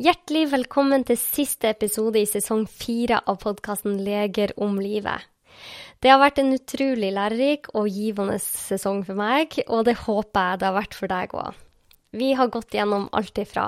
[0.00, 5.20] Hjertelig velkommen til siste episode i sesong fire av podkasten Leger om livet.
[6.00, 10.62] Det har vært en utrolig lærerik og givende sesong for meg, og det håper jeg
[10.62, 11.58] det har vært for deg òg.
[12.16, 13.66] Vi har gått gjennom alt ifra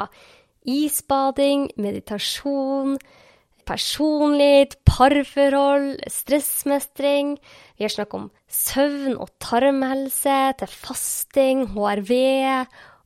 [0.65, 2.97] isbading, meditasjon,
[3.69, 7.37] personlighet, parforhold, stressmestring.
[7.77, 12.17] Vi har snakket om søvn og tarmhelse, til fasting, HRV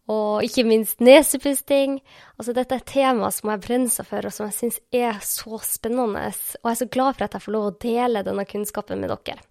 [0.09, 1.99] og ikke minst nesepusting.
[2.39, 5.21] Altså, dette er et tema som jeg brenner seg for, og som jeg syns er
[5.25, 6.31] så spennende.
[6.63, 9.13] Og jeg er så glad for at jeg får lov å dele denne kunnskapen med
[9.13, 9.45] dere.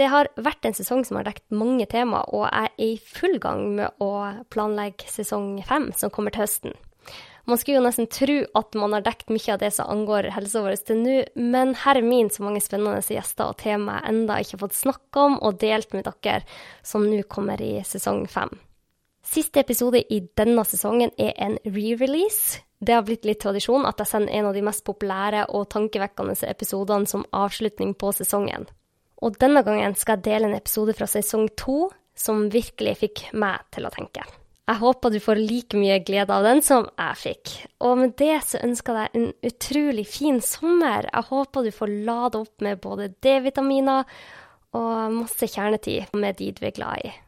[0.00, 3.36] Det har vært en sesong som har dekt mange tema, og jeg er i full
[3.42, 4.12] gang med å
[4.50, 6.74] planlegge sesong fem, som kommer til høsten.
[7.44, 10.62] Man skulle jo nesten tro at man har dekt mye av det som angår helsa
[10.62, 14.38] vår til nå, men her er min så mange spennende gjester og tema jeg enda
[14.38, 16.44] ikke har fått snakka om og delt med dere,
[16.86, 18.54] som nå kommer i sesong fem.
[19.32, 22.58] Siste episode i denne sesongen er en re-release.
[22.84, 26.34] Det har blitt litt tradisjon at jeg sender en av de mest populære og tankevekkende
[26.50, 28.66] episodene som avslutning på sesongen.
[29.24, 33.64] Og denne gangen skal jeg dele en episode fra sesong to som virkelig fikk meg
[33.72, 34.26] til å tenke.
[34.68, 37.56] Jeg håper du får like mye glede av den som jeg fikk.
[37.88, 41.08] Og med det så ønsker jeg deg en utrolig fin sommer.
[41.08, 44.04] Jeg håper du får lade opp med både D-vitaminer
[44.76, 47.18] og masse kjernetid med de du er glad i.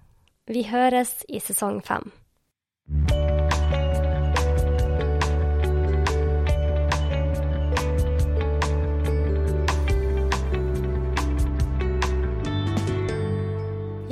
[0.45, 2.11] Vi høres i sesong fem.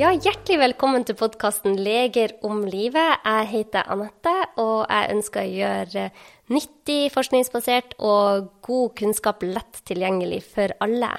[0.00, 3.20] Ja, hjertelig velkommen til podkasten Leger om livet.
[3.28, 6.10] Jeg heter Anette, og jeg ønsker å gjøre
[6.48, 11.12] nyttig, forskningsbasert og god kunnskap lett tilgjengelig for alle.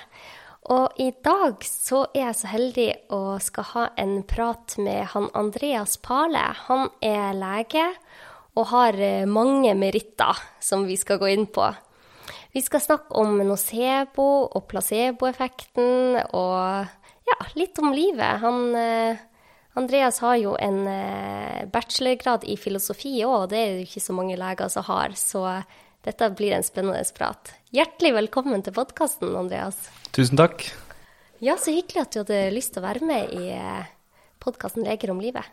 [0.71, 5.27] Og i dag så er jeg så heldig å skal ha en prat med han
[5.35, 6.43] Andreas Pale.
[6.69, 7.89] Han er lege
[8.55, 11.67] og har eh, mange meritter som vi skal gå inn på.
[12.53, 16.87] Vi skal snakke om nocebo og placeboeffekten og
[17.27, 18.39] ja, litt om livet.
[18.45, 19.19] Han, eh,
[19.75, 24.15] Andreas har jo en eh, bachelorgrad i filosofi òg, og det er jo ikke så
[24.15, 25.17] mange leger som har.
[25.19, 25.43] Så
[26.03, 27.53] dette blir en spennende prat.
[27.71, 29.77] Hjertelig velkommen til podkasten, Andreas.
[30.15, 30.65] Tusen takk.
[31.43, 33.91] Ja, så hyggelig at du hadde lyst til å være med i eh,
[34.43, 35.47] podkasten Leger om livet.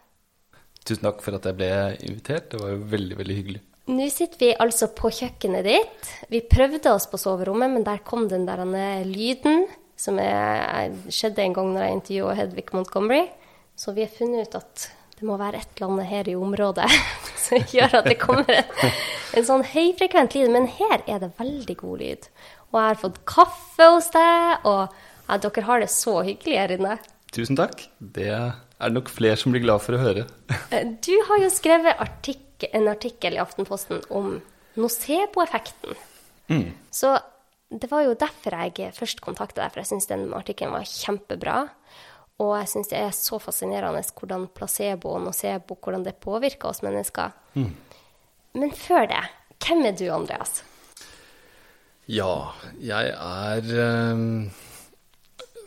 [0.82, 1.70] Tusen takk for at jeg ble
[2.06, 2.50] invitert.
[2.50, 3.62] Det var jo veldig, veldig hyggelig.
[3.90, 6.10] Nå sitter vi altså på kjøkkenet ditt.
[6.30, 8.62] Vi prøvde oss på soverommet, men der kom den der
[9.06, 9.66] lyden
[9.98, 13.26] som er, skjedde en gang når jeg intervjua Hedvig Montgomery.
[13.78, 14.86] Så vi har funnet ut at
[15.20, 16.88] det må være et eller annet her i området
[17.44, 18.94] som gjør at det kommer en,
[19.36, 20.48] en sånn høyfrekvent lyd.
[20.54, 22.28] Men her er det veldig god lyd.
[22.70, 24.94] Og jeg har fått kaffe hos deg, og
[25.28, 26.96] ja, dere har det så hyggelig her inne.
[27.34, 27.84] Tusen takk.
[28.00, 30.24] Det er nok flere som blir glad for å høre.
[30.72, 34.38] Eh, du har jo skrevet artikkel, en artikkel i Aftenposten om
[34.80, 36.00] nocebo-effekten.
[36.50, 36.70] Mm.
[36.94, 37.12] Så
[37.70, 41.58] det var jo derfor jeg først kontakta deg, for jeg syns den artikkelen var kjempebra.
[42.40, 46.82] Og jeg syns det er så fascinerende hvordan placebo og nocebo hvordan det påvirker oss
[46.86, 47.34] mennesker.
[47.54, 47.70] Mm.
[48.60, 49.22] Men før det,
[49.60, 50.62] hvem er du, Andreas?
[52.10, 52.50] Ja,
[52.82, 53.68] jeg er
[54.16, 54.48] um,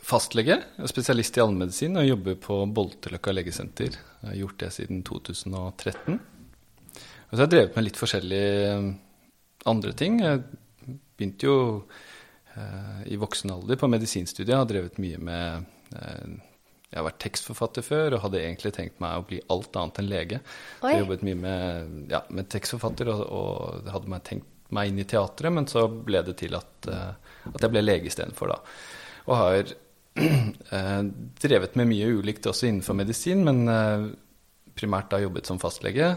[0.04, 0.58] fastlege,
[0.90, 3.96] spesialist i allmedisin og jobber på Bolteløkka legesenter.
[3.96, 6.18] Jeg har gjort det siden 2013.
[6.18, 8.90] Og så har jeg drevet med litt forskjellige ehm,
[9.70, 10.18] andre ting.
[10.20, 10.42] Jeg
[11.16, 14.58] begynte jo uh, i voksen alder på medisinstudiet.
[14.58, 15.64] Har drevet mye med
[15.96, 16.36] uh,
[16.94, 20.10] Jeg har vært tekstforfatter før og hadde egentlig tenkt meg å bli alt annet enn
[20.12, 20.38] lege.
[20.84, 20.92] Oi.
[20.92, 25.06] jeg jobbet mye med, ja, med tekstforfatter og, og hadde meg tenkt meg inn i
[25.08, 28.60] teatret, men så ble det til at, eh, at jeg ble lege istedenfor, da.
[29.26, 29.72] Og har
[30.78, 31.00] eh,
[31.42, 34.06] drevet med mye ulikt også innenfor medisin, men eh,
[34.74, 36.08] primært da jobbet som fastlege.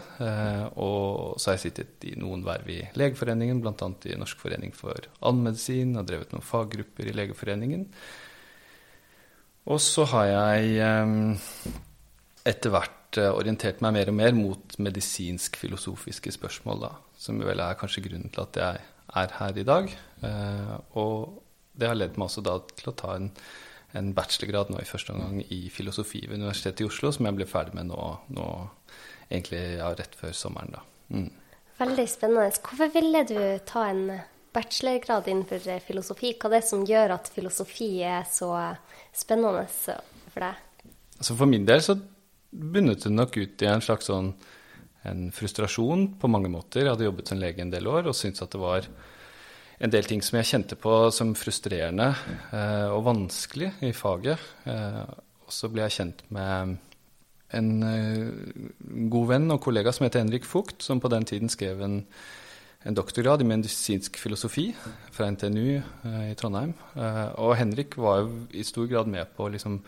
[0.82, 3.90] Og så har jeg sittet i noen verv i Legeforeningen, bl.a.
[4.10, 7.84] i Norsk forening for allmedisin, og drevet noen faggrupper i Legeforeningen.
[9.68, 11.36] Og så har jeg
[12.48, 16.80] etter hvert orientert meg mer og mer mot medisinsk-filosofiske spørsmål.
[16.86, 18.84] da som vel er kanskje grunnen til at jeg
[19.18, 19.90] er her i dag.
[20.26, 21.42] Eh, og
[21.78, 23.28] det har ledd meg også da til å ta en,
[23.98, 27.48] en, bachelorgrad nå i første omgang i filosofi ved Universitetet i Oslo, som jeg ble
[27.50, 28.48] ferdig med nå, nå
[29.28, 30.78] egentlig ja, rett før sommeren.
[30.78, 30.84] da.
[31.14, 31.30] Mm.
[31.78, 32.62] Veldig spennende.
[32.62, 34.04] Hvorfor ville du ta en
[34.58, 36.34] bachelorgrad innenfor filosofi?
[36.34, 38.52] Hva er det som gjør at filosofi er så
[39.14, 40.64] spennende for deg?
[41.18, 41.96] Altså For min del så
[42.50, 44.32] bunnet det nok ut i en slags sånn
[45.06, 46.82] en frustrasjon på mange måter.
[46.82, 48.88] Jeg hadde jobbet som lege en del år og syntes at det var
[49.78, 52.10] en del ting som jeg kjente på som frustrerende
[52.50, 54.42] eh, og vanskelig i faget.
[54.66, 55.04] Eh,
[55.46, 56.76] og så ble jeg kjent med
[57.56, 58.66] en eh,
[59.14, 62.02] god venn og kollega som heter Henrik Fugt, som på den tiden skrev en
[62.86, 64.68] en doktorgrad i medisinsk filosofi
[65.14, 66.74] fra NTNU eh, i Trondheim.
[66.94, 69.80] Eh, og Henrik var jo i stor grad med på å liksom,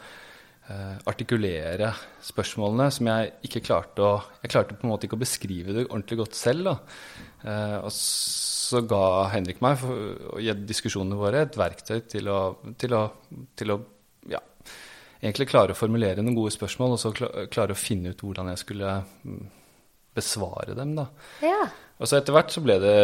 [0.67, 1.93] eh, artikulere
[2.27, 4.11] spørsmålene som jeg ikke klarte å
[4.43, 6.65] Jeg klarte på en måte ikke å beskrive det ordentlig godt selv.
[6.65, 6.77] Da.
[7.85, 12.41] og så ga Henrik meg, og diskusjonene våre, et verktøy til å,
[12.79, 13.01] til å,
[13.57, 13.79] til å
[14.31, 14.41] ja,
[15.21, 17.13] egentlig klare å formulere noen gode spørsmål, og så
[17.51, 18.95] klare å finne ut hvordan jeg skulle
[19.25, 19.49] mm,
[20.17, 20.97] besvare dem.
[20.99, 21.07] Da.
[21.45, 21.63] Ja.
[22.01, 22.95] Og så etter hvert så ble det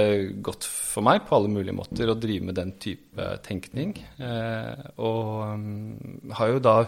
[0.45, 3.93] godt for meg på alle mulige måter å drive med den type tenkning.
[4.17, 6.79] Eh, og um, har jo da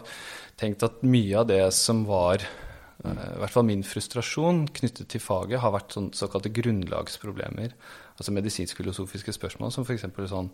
[0.58, 5.22] tenkt at mye av det som var eh, i hvert fall min frustrasjon knyttet til
[5.22, 7.76] faget, har vært sånn, såkalte grunnlagsproblemer.
[8.18, 10.08] Altså medisinsk-filosofiske spørsmål som f.eks.
[10.32, 10.48] sånn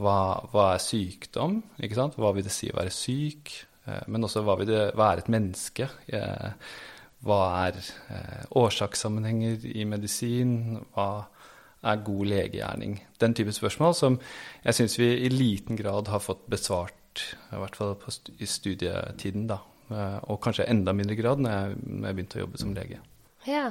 [0.00, 0.16] hva,
[0.50, 1.60] hva, er sykdom?
[1.84, 2.16] Ikke sant?
[2.18, 3.52] Hva vil det si å være syk?
[3.84, 5.92] Eh, men også hva vil det være et menneske?
[6.08, 6.50] Eh,
[7.24, 7.78] hva er
[8.12, 10.80] eh, årsakssammenhenger i medisin?
[10.94, 11.26] Hva
[11.84, 12.98] er god legegjerning?
[13.20, 14.18] Den type spørsmål som
[14.64, 17.22] jeg syns vi i liten grad har fått besvart,
[17.52, 19.60] i hvert fall st i studietiden, da.
[19.92, 23.00] Eh, og kanskje enda mindre grad når jeg, når jeg begynte å jobbe som lege.
[23.48, 23.64] Ja.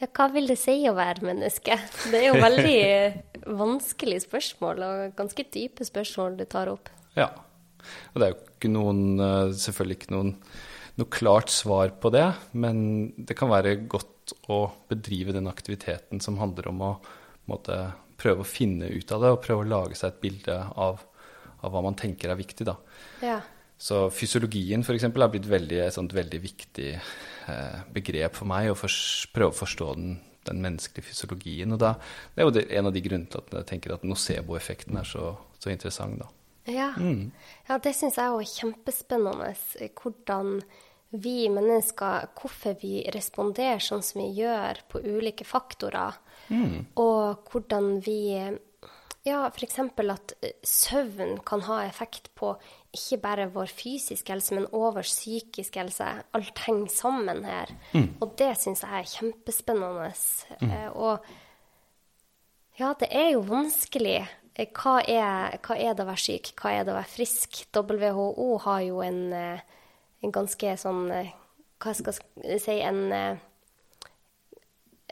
[0.00, 0.08] ja.
[0.14, 1.78] Hva vil det si å være menneske?
[2.10, 2.78] Det er jo veldig
[3.64, 6.90] vanskelig spørsmål, og ganske dype spørsmål du tar opp.
[7.18, 7.30] Ja.
[8.12, 10.34] Og det er jo ikke noen, eh, selvfølgelig ikke noen
[10.98, 12.26] noe klart svar på det,
[12.58, 12.78] men
[13.16, 16.92] det kan være godt å bedrive den aktiviteten som handler om å
[17.48, 17.76] måte,
[18.18, 21.04] prøve å finne ut av det og prøve å lage seg et bilde av,
[21.62, 22.66] av hva man tenker er viktig.
[22.66, 22.74] Da.
[23.22, 23.38] Ja.
[23.78, 25.06] Så fysiologien f.eks.
[25.06, 28.78] er blitt veldig, et sånt veldig viktig eh, begrep for meg, å
[29.34, 30.16] prøve å forstå den,
[30.50, 31.76] den, menneskelige fysiologien.
[31.76, 31.92] Og da,
[32.34, 35.06] det er jo det, en av de grunnene til at jeg tenker at nocebo-effekten er
[35.06, 35.30] så,
[35.62, 36.18] så interessant.
[36.24, 36.28] Da.
[36.74, 37.30] Ja, mm.
[37.70, 39.54] ja det syns jeg òg er kjempespennende.
[40.02, 40.58] Hvordan
[41.10, 46.18] vi mennesker hvorfor vi responderer sånn som vi gjør på ulike faktorer.
[46.52, 46.88] Mm.
[47.00, 48.20] Og hvordan vi
[49.26, 49.78] Ja, f.eks.
[49.82, 52.54] at eh, søvn kan ha effekt på
[52.94, 56.06] ikke bare vår fysiske helse, men også vår psykiske helse.
[56.32, 57.74] Alt henger sammen her.
[57.92, 58.14] Mm.
[58.22, 60.08] Og det syns jeg er kjempespennende.
[60.62, 60.70] Mm.
[60.70, 61.18] Eh, og
[62.78, 64.22] ja, det er jo vanskelig.
[64.54, 66.54] Eh, hva er, hva er, det å være syk?
[66.56, 67.60] Hva er det å være frisk?
[67.74, 69.20] WHO har jo en
[70.24, 71.34] en ganske sånn eh,
[71.82, 73.40] Hva skal jeg si En eh,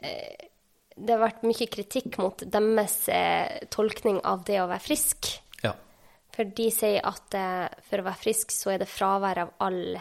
[0.03, 0.47] eh,
[0.97, 2.97] Det har vært mye kritikk mot deres
[3.73, 5.29] tolkning av det å være frisk.
[5.61, 5.75] Ja.
[6.33, 7.35] For de sier at
[7.85, 9.99] for å være frisk, så er det fravær av all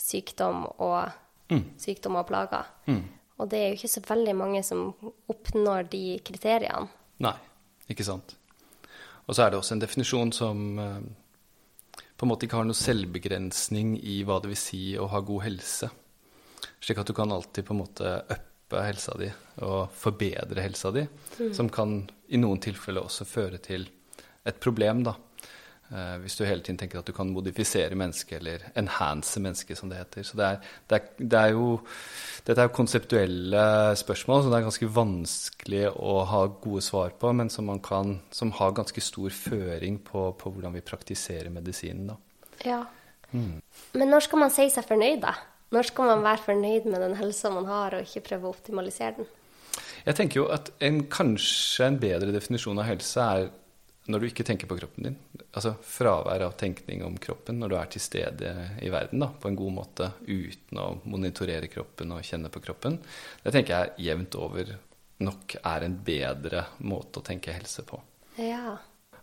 [0.00, 1.12] sykdom og,
[1.52, 1.66] mm.
[1.76, 2.64] sykdom og plager.
[2.88, 3.02] Mm.
[3.44, 4.86] Og det er jo ikke så veldig mange som
[5.28, 6.88] oppnår de kriteriene.
[7.28, 7.36] Nei,
[7.92, 8.32] ikke sant.
[9.28, 10.64] Og så er det også en definisjon som
[12.18, 15.44] på en måte ikke har noe selvbegrensning i hva det vil si å ha god
[15.44, 15.88] helse.
[16.82, 19.28] Slik at du kan alltid på en måte uppe helsa di
[19.62, 21.04] og forbedre helsa di.
[21.38, 21.52] Mm.
[21.54, 22.00] Som kan
[22.34, 23.86] i noen tilfeller også føre til
[24.48, 25.14] et problem, da.
[25.88, 29.88] Eh, hvis du hele tiden tenker at du kan modifisere mennesket, eller enhance mennesket, som
[29.88, 30.26] det heter.
[30.26, 30.58] Så det er,
[30.90, 31.68] det er, det er jo
[32.44, 33.62] Dette er jo konseptuelle
[34.00, 38.52] spørsmål som det er ganske vanskelig å ha gode svar på, men som, kan, som
[38.56, 42.16] har ganske stor føring på, på, hvordan vi praktiserer medisinen, da.
[42.64, 42.78] Ja.
[43.32, 43.60] Mm.
[44.00, 45.34] Men når skal man si seg fornøyd, da?
[45.76, 49.18] Når skal man være fornøyd med den helsa man har, og ikke prøve å optimalisere
[49.20, 49.28] den?
[50.06, 53.50] Jeg tenker jo at en, kanskje en bedre definisjon av helse er
[54.08, 55.16] når du ikke tenker på kroppen din.
[55.52, 59.50] Altså fravær av tenkning om kroppen når du er til stede i verden da, på
[59.50, 62.98] en god måte uten å monitorere kroppen og kjenne på kroppen.
[63.44, 64.76] Det tenker jeg jevnt over
[65.24, 67.98] nok er en bedre måte å tenke helse på.
[68.38, 68.76] Ja.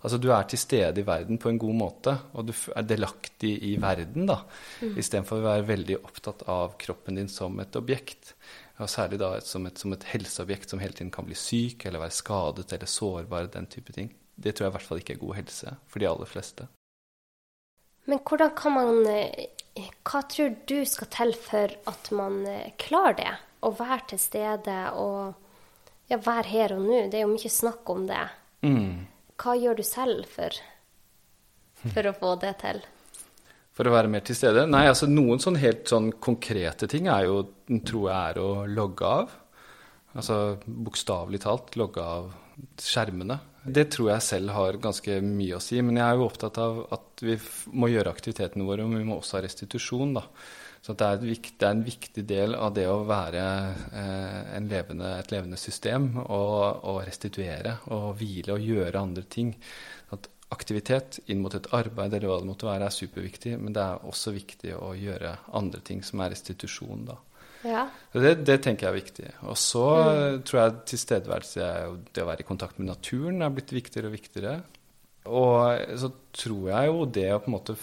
[0.06, 3.56] Altså du er til stede i verden på en god måte, og du er delaktig
[3.66, 4.42] i verden, da.
[4.84, 5.00] Mm.
[5.02, 8.36] Istedenfor å være veldig opptatt av kroppen din som et objekt.
[8.78, 12.04] Og særlig da som et, som et helseobjekt som hele tiden kan bli syk eller
[12.04, 14.12] være skadet eller sårbar, den type ting.
[14.36, 16.68] Det tror jeg i hvert fall ikke er god helse for de aller fleste.
[18.06, 19.48] Men hvordan kan man eh,
[20.06, 23.34] Hva tror du skal til for at man eh, klarer det?
[23.66, 25.34] Å være til stede og
[26.12, 27.06] ja, være her og nå.
[27.10, 28.26] Det er jo mye snakk om det.
[28.66, 29.08] Mm.
[29.42, 30.60] Hva gjør du selv for,
[31.82, 32.84] for å få det til?
[33.76, 34.68] For å være mer til stede?
[34.70, 37.42] Nei, altså noen sånn helt sånn konkrete ting er jo,
[37.84, 39.34] tror jeg, er å logge av.
[40.16, 42.30] Altså bokstavelig talt logge av
[42.82, 43.40] skjermene.
[43.66, 45.80] Det tror jeg selv har ganske mye å si.
[45.82, 47.40] Men jeg er jo opptatt av at vi
[47.74, 50.14] må gjøre aktivitetene våre, men vi må også ha restitusjon.
[50.20, 50.26] da.
[50.86, 53.44] Så det er, viktig, det er, en viktig del av det å være
[54.02, 59.56] eh, levende, et levende system og, restituere og hvile og gjøre andre ting.
[60.14, 63.82] At aktivitet inn mot et arbeid eller hva det måtte være, er superviktig, men det
[63.82, 67.08] er også viktig å gjøre andre ting som er restitusjon.
[67.10, 67.18] da.
[67.66, 67.88] Ja.
[68.14, 69.28] Det, det, tenker jeg er viktig.
[69.50, 70.44] Og så mm.
[70.46, 74.16] tror jeg tilstedeværelse og det å være i kontakt med naturen er blitt viktigere og
[74.16, 74.56] viktigere.
[75.26, 77.78] Og så tror jeg jo det å på en måte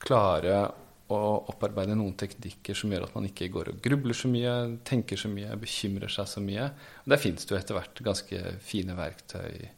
[0.00, 0.64] klare
[1.12, 1.18] å
[1.52, 4.54] opparbeide noen teknikker som gjør at man ikke går og grubler så mye,
[4.86, 6.66] tenker så mye, bekymrer seg så mye.
[7.04, 9.68] Og der finnes det jo etter hvert ganske fine verktøy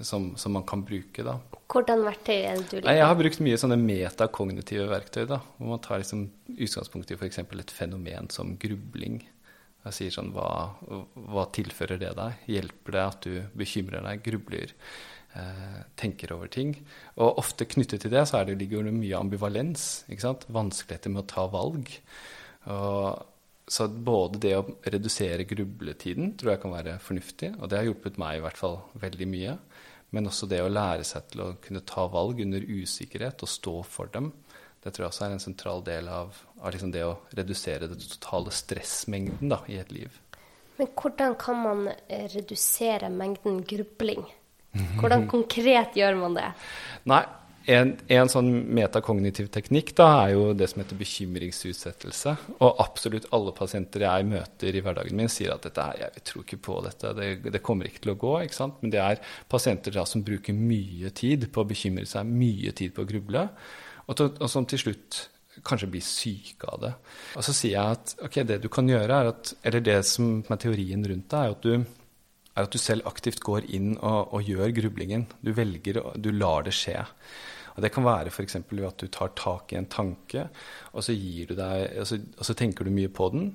[0.00, 1.36] som, som, man kan bruke, da.
[1.72, 2.96] Hvordan verktøy er det du liker?
[2.96, 5.40] Jeg har brukt mye sånne metakognitive verktøy, da.
[5.58, 7.42] Hvor man tar liksom utgangspunkt i f.eks.
[7.44, 9.20] et fenomen som grubling.
[9.86, 10.48] Jeg sier sånn hva,
[11.14, 12.40] hva tilfører det deg?
[12.50, 14.72] Hjelper det at du bekymrer deg, grubler?
[15.36, 16.72] Eh, tenker over ting.
[17.20, 20.06] Og ofte knyttet til det så det, ligger det mye ambivalens.
[20.08, 21.92] Vanskeligheter med å ta valg.
[22.72, 23.26] Og,
[23.68, 28.18] så både det å redusere grubletiden tror jeg kan være fornuftig, og det har hjulpet
[28.22, 29.56] meg i hvert fall veldig mye.
[30.14, 33.74] Men også det å lære seg til å kunne ta valg under usikkerhet og stå
[33.90, 34.30] for dem.
[34.82, 37.98] Det tror jeg også er en sentral del av, av liksom det å redusere den
[37.98, 40.14] totale stressmengden da, i et liv.
[40.78, 44.22] Men hvordan kan man eh, redusere mengden grubling?
[45.00, 46.50] Hvordan konkret gjør man det?
[47.08, 47.22] Nei,
[47.66, 52.34] en, en, sånn metakognitiv teknikk da, er jo det som heter bekymringsutsettelse.
[52.60, 56.60] Og absolutt alle pasienter jeg møter i hverdagen min, sier at dette, jeg tror ikke
[56.68, 58.34] på dette, det, det kommer ikke til å gå.
[58.44, 58.78] ikke sant?
[58.82, 62.94] Men det er pasienter da, som bruker mye tid på å bekymre seg, mye tid
[62.94, 63.48] på å gruble,
[64.06, 65.24] og, til, og som til slutt
[65.66, 66.94] kanskje blir syke av det.
[67.34, 70.38] Og så sier jeg at ok, det du kan gjøre, er at, eller det som
[70.44, 71.72] er teorien rundt det, er at du
[72.56, 75.26] er at du selv aktivt går inn og, og gjør grublingen.
[75.44, 77.02] Du velger, du lar det skje.
[77.76, 78.56] Og Det kan være f.eks.
[78.70, 80.48] ved at du tar tak i en tanke,
[80.92, 83.50] og så, deg, og, så, og så, tenker du mye på den.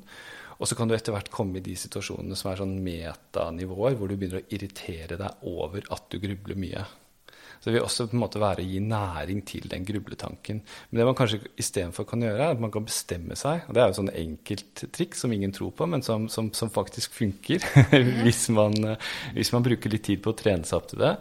[0.61, 4.11] Og så kan du etter hvert komme i de situasjonene som er sånn metanivåer, hvor
[4.11, 6.85] du begynner å irritere deg over at du grubler mye.
[7.61, 10.63] Så det vil også på en måte være å gi næring til den grubletanken.
[10.89, 13.67] Men det man kanskje istedenfor kan gjøre, er at man kan bestemme seg.
[13.69, 16.73] Og det er jo sånn enkelt triks som ingen tror på, men som, som, som
[16.73, 17.61] faktisk funker
[18.25, 18.73] hvis, man,
[19.35, 21.13] hvis, man, bruker litt tid på å trene seg opp til det.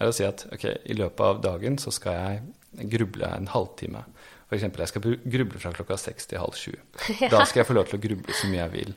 [0.00, 4.06] er å si at ok, i løpet av dagen så skal jeg gruble en halvtime.
[4.48, 4.64] F.eks.
[4.64, 6.72] jeg skal gruble fra klokka seks til halv sju.
[7.32, 8.94] Da skal jeg få lov til å gruble så mye jeg vil.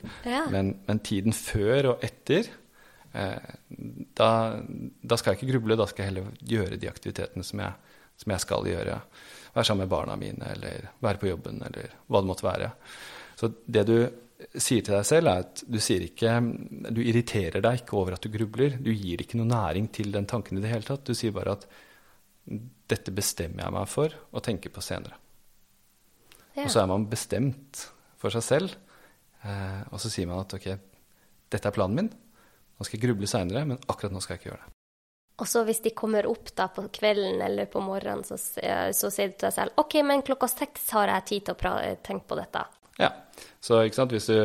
[0.52, 2.48] Men, men tiden før og etter
[3.16, 4.28] da,
[4.60, 8.34] da, skal jeg ikke gruble, da skal jeg heller gjøre de aktivitetene som jeg, som
[8.34, 9.00] jeg, skal gjøre.
[9.56, 12.70] Være sammen med barna mine, eller være på jobben, eller hva det måtte være.
[13.36, 13.96] Så det du
[14.36, 16.32] sier til deg selv, er at du ikke
[16.92, 18.76] Du irriterer deg ikke over at du grubler.
[18.76, 21.06] Du gir ikke noe næring til den tanken i det hele tatt.
[21.06, 21.66] Du sier bare at
[22.46, 25.16] dette bestemmer jeg meg for å tenke på senere.
[26.54, 26.64] Ja.
[26.64, 27.82] Og så er man bestemt
[28.20, 28.76] for seg selv,
[29.44, 30.68] eh, og så sier man at ok,
[31.52, 32.12] dette er planen min.
[32.76, 34.72] Nå skal jeg gruble seinere, men akkurat nå skal jeg ikke gjøre det.
[35.36, 39.32] Og så hvis de kommer opp da på kvelden eller på morgenen, så, så sier
[39.32, 42.38] du til deg selv OK, men klokka seks har jeg tid til å tenke på
[42.38, 42.62] dette.
[42.96, 43.10] Ja.
[43.60, 44.38] Så hvis du,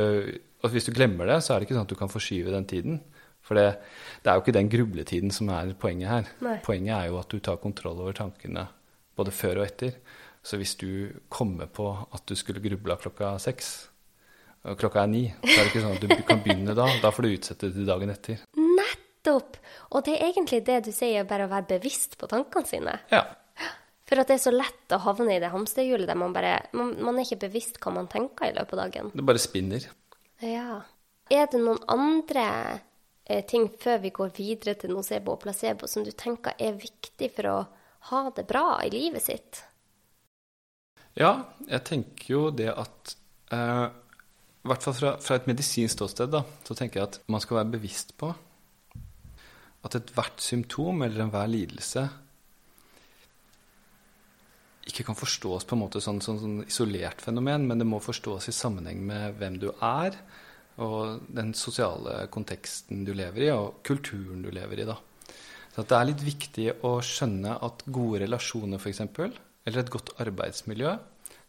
[0.67, 2.99] hvis du, glemmer det, så er det ikke sånn at du kan forskyve den tiden.
[3.41, 3.69] For det,
[4.21, 6.33] det er jo ikke den grubletiden som er poenget her.
[6.43, 6.57] Nei.
[6.65, 8.67] Poenget er jo at du tar kontroll over tankene
[9.17, 9.95] både før og etter.
[10.43, 13.90] Så hvis du kommer på at du skulle grubla klokka seks,
[14.61, 15.23] og klokka er ni.
[15.41, 16.87] Så er det ikke sånn at du kan begynne da.
[17.01, 18.43] Da får du utsette det til dagen etter.
[18.57, 19.57] Nettopp!
[19.91, 22.97] Og det er egentlig det du sier, bare å være bevisst på tankene sine.
[23.13, 23.23] Ja.
[24.11, 26.93] For at det er så lett å havne i det hamsterhjulet der man bare man,
[26.99, 29.11] man, er ikke bevisst hva man tenker i løpet av dagen.
[29.15, 29.85] Det bare spinner.
[30.43, 30.81] Ja.
[31.31, 32.45] Er det noen andre
[33.23, 37.31] eh, ting før vi går videre til nocebo og placebo som du tenker er viktig
[37.37, 37.57] for å
[38.11, 39.63] ha det bra i livet sitt?
[41.15, 41.31] Ja,
[41.67, 43.15] jeg tenker jo det at
[43.55, 43.87] eh,
[44.61, 47.61] i hvert fall fra, fra et medisinsk ståsted, da, så tenker jeg at man skal
[47.61, 48.29] være bevisst på
[49.81, 52.05] at ethvert symptom eller enhver lidelse
[54.91, 58.49] ikke kan forstås på en måte sånn, sånn, sånn, isolert fenomen, men det må forstås
[58.49, 60.17] i sammenheng med hvem du er,
[60.81, 64.87] og den sosiale konteksten du lever i, og kulturen du lever i.
[64.89, 64.97] da.
[65.75, 69.05] Så Det er litt viktig å skjønne at gode relasjoner, f.eks.,
[69.61, 70.97] eller et godt arbeidsmiljø,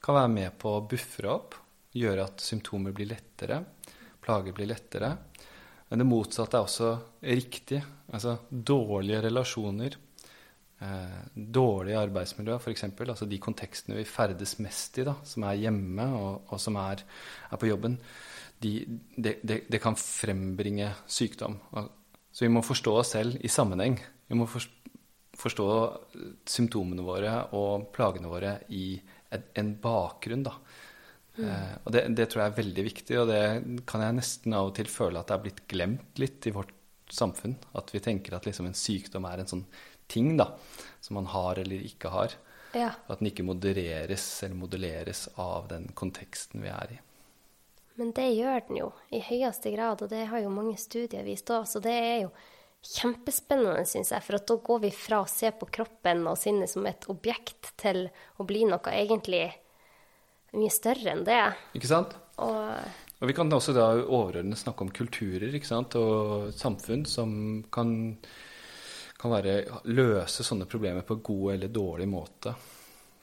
[0.03, 1.57] kan være med på å buffre opp
[1.97, 3.61] gjøre at symptomer blir lettere,
[4.23, 5.13] plager blir lettere.
[5.91, 7.83] Men det motsatte er også riktig.
[8.17, 9.97] Altså dårlige relasjoner,
[10.81, 16.07] eh, dårlig arbeidsmiljø f.eks., altså de kontekstene vi ferdes mest i, da, som er hjemme
[16.17, 17.05] og, og som er,
[17.51, 17.99] er, på jobben,
[18.63, 18.73] de,
[19.17, 21.59] det, de, de kan frembringe sykdom.
[22.33, 23.99] Så vi må forstå oss selv i sammenheng.
[24.31, 25.67] Vi må forstå
[26.49, 28.95] symptomene våre og plagene våre i
[29.61, 30.49] en bakgrunn.
[30.49, 30.57] da.
[31.39, 31.49] Mm.
[31.49, 33.43] Eh, og det, det, tror jeg er veldig viktig, og det
[33.89, 36.75] kan jeg nesten av og til føle at det er blitt glemt litt i vårt
[37.13, 37.57] samfunn.
[37.79, 39.67] At vi tenker at liksom en sykdom er en sånn
[40.13, 40.51] ting da,
[41.01, 42.37] som man har eller ikke har.
[42.77, 42.93] Ja.
[43.07, 47.01] At den ikke modereres eller modelleres av den konteksten vi er i.
[48.01, 51.51] Men det gjør den jo i høyeste grad, og det har jo mange studier vist
[51.53, 51.67] òg.
[51.69, 52.31] Så det er jo
[52.83, 54.25] kjempespennende, syns jeg.
[54.25, 58.07] For da går vi fra å se på kroppen og sinnet som et objekt, til
[58.41, 59.45] å bli noe egentlig
[60.57, 61.45] mye større enn det.
[61.79, 62.17] Ikke sant?
[62.43, 62.59] Og
[63.23, 65.95] Og vi kan også da overordnet snakke om kulturer ikke sant?
[65.95, 67.93] og samfunn som kan,
[69.15, 69.55] kan være,
[69.95, 72.55] løse sånne problemer på god eller dårlig måte.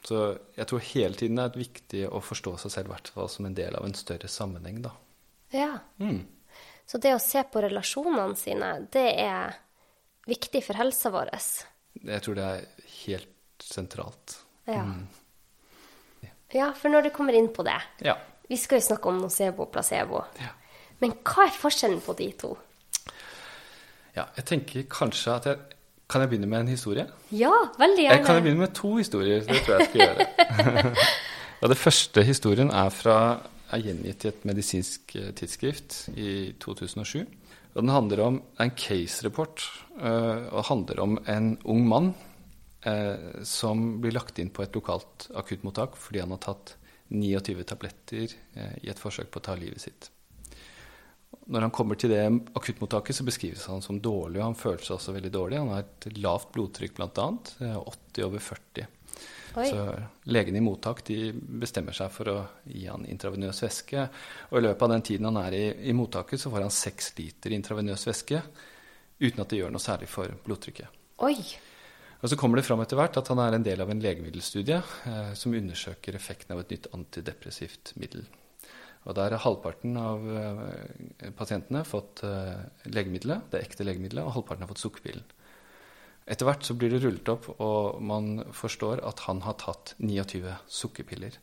[0.08, 3.58] Så jeg tror hele tiden det er viktig å forstå seg selv hvert som en
[3.58, 4.82] del av en større sammenheng.
[4.88, 4.94] da.
[5.52, 5.74] ja.
[6.00, 6.24] Mm.
[6.90, 9.60] Så det å se på relasjonene sine, det er
[10.26, 11.30] viktig for helsa vår.
[12.02, 14.40] Jeg tror det er helt sentralt.
[14.66, 14.88] Ja.
[16.54, 18.16] Ja, for når du kommer inn på det Ja.
[18.50, 20.24] Vi skal jo snakke om nocebo og placebo.
[20.42, 20.50] Ja.
[21.00, 22.56] Men hva er forskjellen på de to?
[24.16, 24.26] ja.
[24.36, 25.58] Jeg tenker kanskje at jeg
[26.10, 27.04] Kan jeg begynne med en historie?
[27.30, 28.16] Ja, veldig gjerne.
[28.18, 29.44] Jeg kan jeg begynne med to historier.
[29.46, 30.96] Det tror jeg jeg skal gjøre.
[31.62, 33.18] ja, det første historien er, fra,
[33.70, 37.28] er gjengitt i et medisinsk eh, tidsskrift i 2007.
[37.76, 39.68] Og den handler om en case-report
[40.02, 42.10] eh, og handler om en ung mann
[42.82, 46.76] eh, som blir lagt inn på et lokalt akuttmottak fordi han har tatt
[47.10, 50.12] 29 tabletter eh, i et forsøk på å ta livet sitt.
[51.50, 52.24] Når han kommer til det
[52.58, 54.38] akuttmottaket, så beskrives han som dårlig.
[54.40, 55.58] og Han føler seg også veldig dårlig.
[55.58, 57.28] Han har et lavt blodtrykk bl.a.
[57.60, 58.88] 80 over 40.
[59.58, 59.66] Oi.
[59.66, 59.86] Så
[60.30, 62.38] legene i mottak de bestemmer seg for å
[62.70, 64.06] gi han intravenøs væske.
[64.52, 67.16] Og i løpet av den tiden han er i, i mottaket, så får han seks
[67.18, 68.44] liter intravenøs væske
[69.20, 71.02] uten at det gjør noe særlig for blodtrykket.
[71.26, 71.36] Oi.
[72.20, 74.82] Og Så kommer det fram etter hvert at han er en del av en legemiddelstudie
[74.82, 78.26] eh, som undersøker effekten av et nytt antidepressivt middel.
[79.08, 82.60] Og Der har halvparten av eh, pasientene fått eh,
[82.92, 85.24] legemiddelet, det ekte legemiddelet, og halvparten har fått sukkerpillen.
[86.30, 90.60] Etter hvert så blir det rullet opp, og man forstår at han har tatt 29
[90.70, 91.40] sukkerpiller.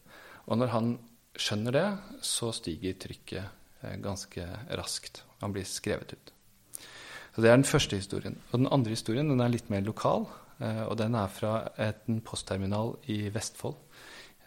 [0.46, 0.92] Og når han
[1.34, 1.86] skjønner det,
[2.22, 3.42] så stiger trykket
[3.82, 4.44] eh, ganske
[4.78, 5.24] raskt.
[5.40, 6.32] Han blir skrevet ut.
[7.34, 8.36] Så Det er den første historien.
[8.52, 10.28] Og den andre historien den er litt mer lokal.
[10.60, 13.78] Eh, Og den er fra en postterminal i Vestfold.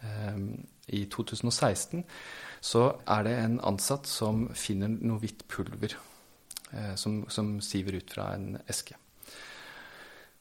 [0.02, 0.38] Eh,
[0.96, 2.04] I 2016
[2.60, 5.96] så er det en ansatt som finner noe hvitt pulver
[6.72, 8.98] eh, som, som siver ut fra en eske.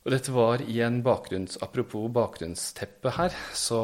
[0.08, 1.58] Og dette var i en bakgrunns...
[1.62, 3.80] Apropos bakgrunnsteppe her, så,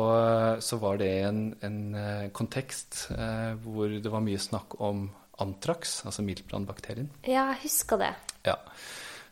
[0.64, 5.10] så var det en, en eh, kontekst eh, hvor det var mye snakk om
[5.44, 7.10] antrax, altså miltbrannbakterien.
[7.28, 8.14] Ja, jeg husker det.
[8.48, 8.56] Ja.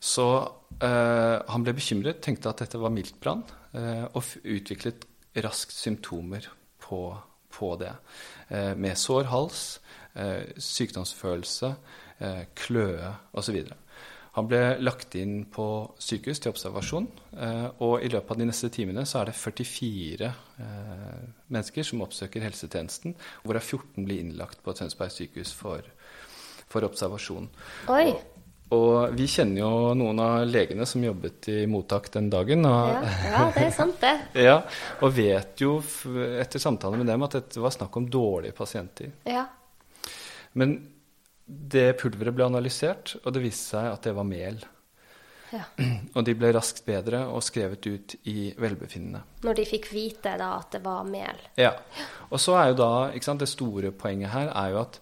[0.03, 0.27] Så
[0.83, 5.05] eh, han ble bekymret, tenkte at dette var miltbrann, eh, og utviklet
[5.45, 6.49] raskt symptomer
[6.83, 7.05] på,
[7.55, 7.93] på det.
[8.49, 9.63] Eh, med sår hals,
[10.19, 11.71] eh, sykdomsfølelse,
[12.19, 13.61] eh, kløe osv.
[14.33, 15.65] Han ble lagt inn på
[16.01, 20.31] sykehus til observasjon, eh, og i løpet av de neste timene så er det 44
[20.65, 25.85] eh, mennesker som oppsøker helsetjenesten, hvorav 14 blir innlagt på Tønsberg sykehus for,
[26.67, 27.51] for observasjon.
[27.93, 28.07] Oi.
[28.09, 28.32] Og
[29.13, 32.65] vi kjenner jo noen av legene som jobbet i mottak den dagen.
[32.65, 34.13] Og, Ja, ja, det er sant, det.
[34.47, 34.55] ja,
[35.01, 35.75] og vet jo
[36.39, 39.11] etter samtale med dem at det var snakk om dårlige pasienter.
[39.29, 39.45] Ja.
[40.53, 40.77] Men
[41.45, 44.63] det pulveret ble analysert, og det viste seg at det var mel.
[45.51, 45.65] ja.
[46.15, 49.21] Og de ble raskt bedre og skrevet ut i velbefinnende.
[49.45, 51.41] Når de fikk vite da at det var mel.
[51.59, 51.75] Ja.
[52.31, 54.97] Og så er jo da ikke sant, Det store poenget her er jo at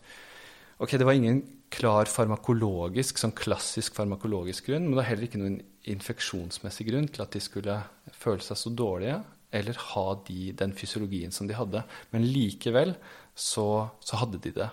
[0.82, 5.42] ok, det var ingen klar farmakologisk, sånn klassisk farmakologisk grunn, men det var heller ikke
[5.42, 7.78] noen infeksjonsmessig grunn til at de skulle
[8.14, 11.84] føle seg så dårlige eller ha de, den fysiologien som de hadde.
[12.14, 12.94] Men likevel
[13.36, 14.70] så, så hadde de det.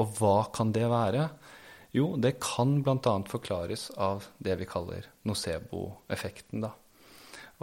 [0.00, 1.28] Og hva kan det være?
[1.96, 3.14] Jo, det kan bl.a.
[3.30, 6.66] forklares av det vi kaller nocebo-effekten.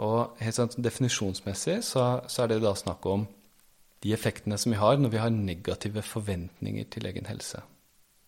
[0.02, 3.28] Og helt sånn definisjonsmessig så, så er det da snakk om
[4.04, 7.62] de effektene som vi har når vi har negative forventninger til egen helse.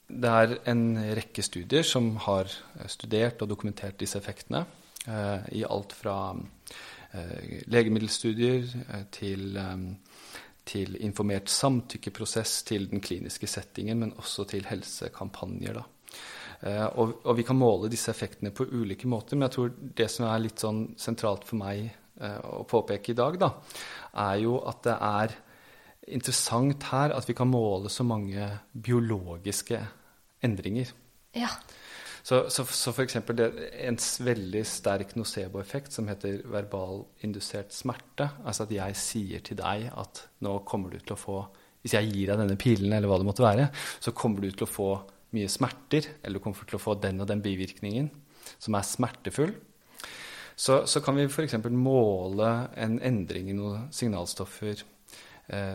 [0.09, 0.85] Det er en
[1.19, 2.49] rekke studier som har
[2.89, 4.65] studert og dokumentert disse effektene.
[5.05, 6.33] Eh, I alt fra
[7.13, 14.65] eh, legemiddelstudier eh, til, eh, til informert samtykkeprosess til den kliniske settingen, men også til
[14.71, 15.83] helsekampanjer.
[16.63, 20.09] Eh, og, og vi kan måle disse effektene på ulike måter, men jeg tror det
[20.11, 23.53] som er litt sånn sentralt for meg eh, å påpeke i dag, da,
[24.25, 25.37] er jo at det er
[26.17, 29.85] interessant her at vi kan måle så mange biologiske
[30.45, 30.91] endringer.
[31.37, 31.51] Ja.
[32.23, 32.93] Så, så, så
[33.39, 33.47] det,
[33.87, 38.27] en veldig sterk nocebo-effekt som heter verbalindusert smerte.
[38.45, 41.39] Altså at jeg sier til deg at nå kommer du til å få
[41.79, 43.69] Hvis jeg gir deg denne pilen, eller hva det måtte være,
[44.03, 44.89] så kommer du til å få
[45.37, 48.09] mye smerter, eller du kommer til å få den og den bivirkningen
[48.59, 49.53] som er smertefull.
[50.59, 51.55] Så, så kan vi f.eks.
[51.71, 52.51] måle
[52.83, 54.83] en endring i noen signalstoffer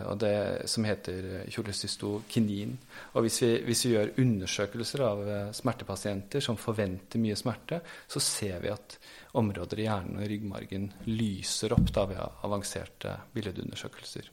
[0.06, 2.76] og det som heter kjolestystokinin.
[3.18, 8.22] Og hvis vi, hvis vi, gjør undersøkelser av eh, smertepasienter som forventer mye smerte, så
[8.22, 9.00] ser vi at
[9.40, 14.30] områder i hjernen og ryggmargen lyser opp da ved avanserte billedundersøkelser.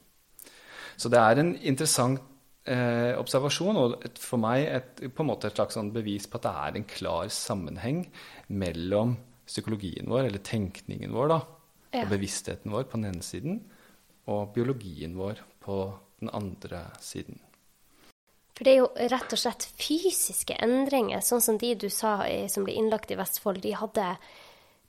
[1.00, 2.20] Så det er en interessant
[2.68, 6.36] eh, observasjon, og et, for meg et, på en måte et slags sånn bevis på
[6.40, 8.04] at det er en klar sammenheng
[8.52, 9.16] mellom
[9.48, 11.40] psykologien vår, eller tenkningen vår, da,
[11.96, 12.04] ja.
[12.04, 13.62] og bevisstheten vår på den ene siden,
[14.28, 15.78] og biologien vår på
[16.20, 17.40] den andre siden.
[18.54, 22.18] For det er jo rett og slett fysiske endringer, sånn som de du sa
[22.52, 23.62] som ble innlagt i Vestfold.
[23.64, 24.10] De hadde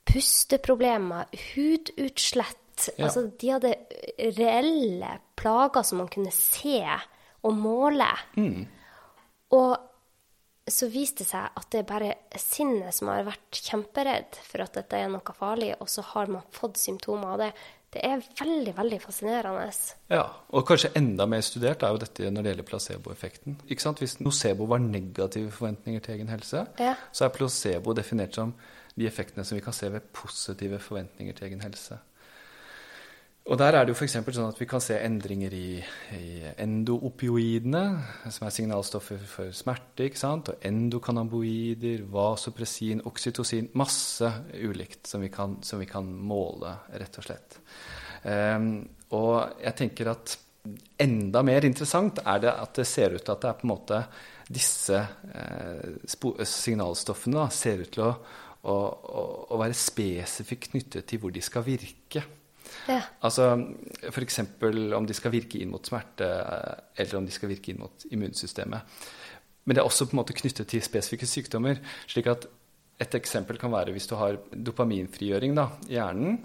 [0.04, 2.58] pusteproblemer, hudutslett.
[2.98, 3.06] Ja.
[3.06, 3.72] Altså, de hadde
[4.36, 6.82] reelle plager som man kunne se
[7.42, 8.10] og måle.
[8.36, 8.66] Mm.
[9.56, 9.72] Og
[10.68, 14.76] så viste det seg at det er bare sinnet som har vært kjemperedd for at
[14.78, 17.50] dette er noe farlig, og så har man fått symptomer av det.
[17.92, 19.64] Det er veldig veldig fascinerende.
[20.08, 23.58] Ja, og kanskje enda mer studert er jo dette når det gjelder placeboeffekten.
[23.68, 24.00] Ikke sant?
[24.00, 26.94] Hvis nocebo var negative forventninger til egen helse, ja.
[27.12, 28.54] så er placebo definert som
[28.96, 32.00] de effektene som vi kan se ved positive forventninger til egen helse.
[33.42, 34.14] Og der er det jo f.eks.
[34.22, 35.80] sånn at vi kan se endringer i,
[36.14, 36.26] i
[36.62, 37.82] endoopioidene,
[38.30, 40.52] som er signalstoffer for smerte, ikke sant?
[40.52, 44.30] og endokanamboider, vasopressin, oksytocin Masse
[44.62, 47.58] ulikt som vi kan, som vi kan måle, rett og slett.
[48.22, 48.76] Um,
[49.18, 50.36] og jeg tenker at
[51.02, 53.72] enda mer interessant er det at det ser ut til at det er på en
[53.72, 53.98] måte
[54.52, 54.98] disse
[55.34, 58.12] eh, signalstoffene da, ser ut til å,
[58.70, 58.76] å,
[59.48, 62.22] å, være spesifikt knyttet til hvor de skal virke.
[62.88, 63.00] Ja.
[63.24, 63.50] Altså
[64.10, 64.40] F.eks.
[64.96, 66.28] om de skal virke inn mot smerte,
[66.96, 69.02] eller om de skal virke inn mot immunsystemet.
[69.64, 71.80] Men det er også på en måte knyttet til spesifikke sykdommer.
[72.06, 72.48] slik at
[73.00, 76.36] Et eksempel kan være hvis du har dopaminfrigjøring da, i hjernen.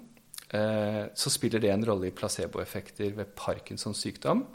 [0.49, 4.45] Eh, så spiller det en rolle i placeboeffekter ved Parkinsons sykdom,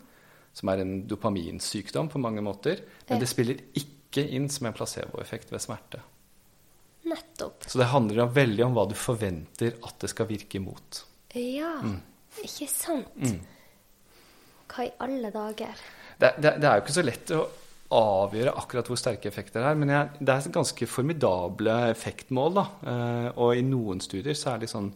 [0.52, 2.82] som er en dopaminsykdom på mange måter.
[3.08, 6.02] Men det spiller ikke inn som en placeboeffekt ved smerte.
[7.06, 7.68] Nettopp.
[7.68, 11.04] Så det handler veldig om hva du forventer at det skal virke imot.
[11.38, 11.98] Ja, mm.
[12.44, 13.16] ikke sant?
[13.16, 13.40] Mm.
[14.72, 15.82] Hva i alle dager?
[16.18, 17.42] Det, det, det, er jo ikke så lett å
[17.92, 19.78] avgjøre akkurat hvor sterke effekter det er.
[19.80, 22.56] Men jeg, det er ganske formidable effektmål.
[22.56, 22.64] Da.
[22.92, 24.90] Eh, og i noen studier, særlig sånn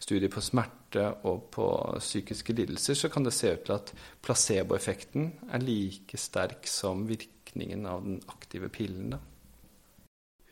[0.00, 1.66] studier på smerte og på
[2.00, 3.92] psykiske lidelser, så kan det se ut til at
[4.26, 9.14] placeboeffekten er like sterk som virkningen av den aktive pillen.
[9.14, 9.20] Da.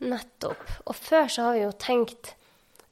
[0.07, 0.63] Nettopp.
[0.87, 2.35] Og før så har vi jo tenkt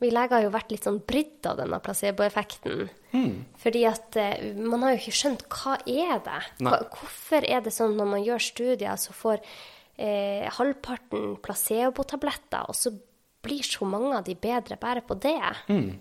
[0.02, 2.86] vi leger har jo vært litt sånn brydd av denne placeboeffekten.
[3.16, 3.32] Mm.
[3.62, 7.72] Fordi at uh, man har jo ikke skjønt hva er det hva, Hvorfor er det
[7.72, 12.92] sånn når man gjør studier, så får uh, halvparten placebotabletter, og så
[13.46, 15.40] blir så mange av de bedre bare på det?
[15.72, 15.94] Mm.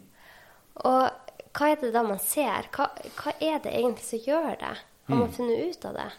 [0.84, 2.68] Og hva er det da man ser?
[2.76, 2.90] Hva,
[3.22, 4.76] hva er det egentlig som gjør det?
[5.06, 5.36] Har man mm.
[5.38, 6.10] funnet ut av det?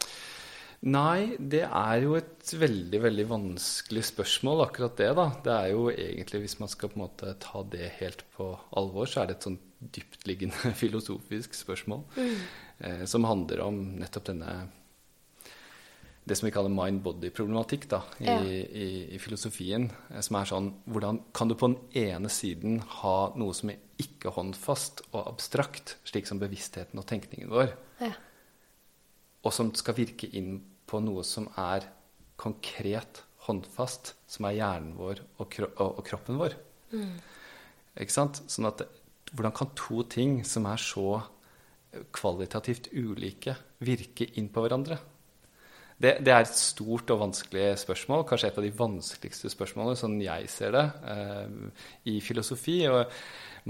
[0.85, 5.09] Nei, det er jo et veldig veldig vanskelig spørsmål, akkurat det.
[5.17, 5.25] da.
[5.43, 9.09] Det er jo egentlig, Hvis man skal på en måte ta det helt på alvor,
[9.09, 12.35] så er det et sånn dyptliggende filosofisk spørsmål mm.
[12.79, 14.57] eh, som handler om nettopp denne
[16.27, 18.39] det som vi kaller mind-body-problematikk da, i, ja.
[18.43, 19.87] i, i, filosofien.
[20.11, 23.81] Eh, som er sånn Hvordan kan du på den ene siden ha noe som er
[23.97, 28.13] ikke håndfast og abstrakt, slik som bevisstheten og tenkningen vår, ja
[29.47, 31.87] og som skal virke inn på noe som er
[32.39, 36.57] konkret, håndfast, som er hjernen vår og, kro og, kroppen vår.
[36.91, 37.15] Mm.
[38.03, 38.41] Ikke sant?
[38.51, 38.83] Sånn at
[39.31, 41.21] hvordan kan to ting som er så
[42.15, 44.99] kvalitativt ulike, virke inn på hverandre?
[45.97, 48.27] Det, det, er et stort og vanskelig spørsmål.
[48.29, 52.83] Kanskje et av de vanskeligste spørsmålene, sånn jeg ser det, eh, i filosofi.
[52.91, 53.15] Og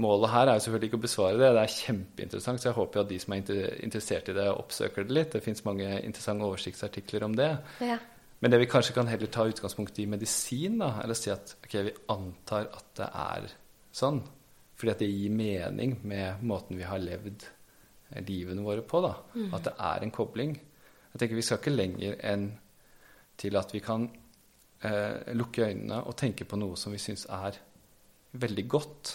[0.00, 1.48] målet her er jo selvfølgelig ikke å besvare det.
[1.56, 3.50] Det er kjempeinteressant, så jeg håper at de som er
[3.84, 5.34] interessert i det, oppsøker det litt.
[5.34, 7.50] Det fins mange interessante oversiktsartikler om det.
[7.84, 7.98] Ja.
[8.38, 11.74] Men det vi kanskje kan heller ta utgangspunkt i medisin, da, eller si at ok,
[11.88, 13.48] vi antar at det er
[13.98, 14.22] sånn.
[14.78, 17.48] Fordi at det gir mening med måten vi har levd
[18.24, 19.02] livene våre på.
[19.02, 19.50] da, mm.
[19.56, 20.54] At det er en kobling.
[21.12, 22.50] Jeg tenker Vi skal ikke lenger enn
[23.38, 24.06] til at vi kan
[24.82, 27.58] eh, lukke øynene og tenke på noe som vi syns er
[28.38, 29.14] veldig godt.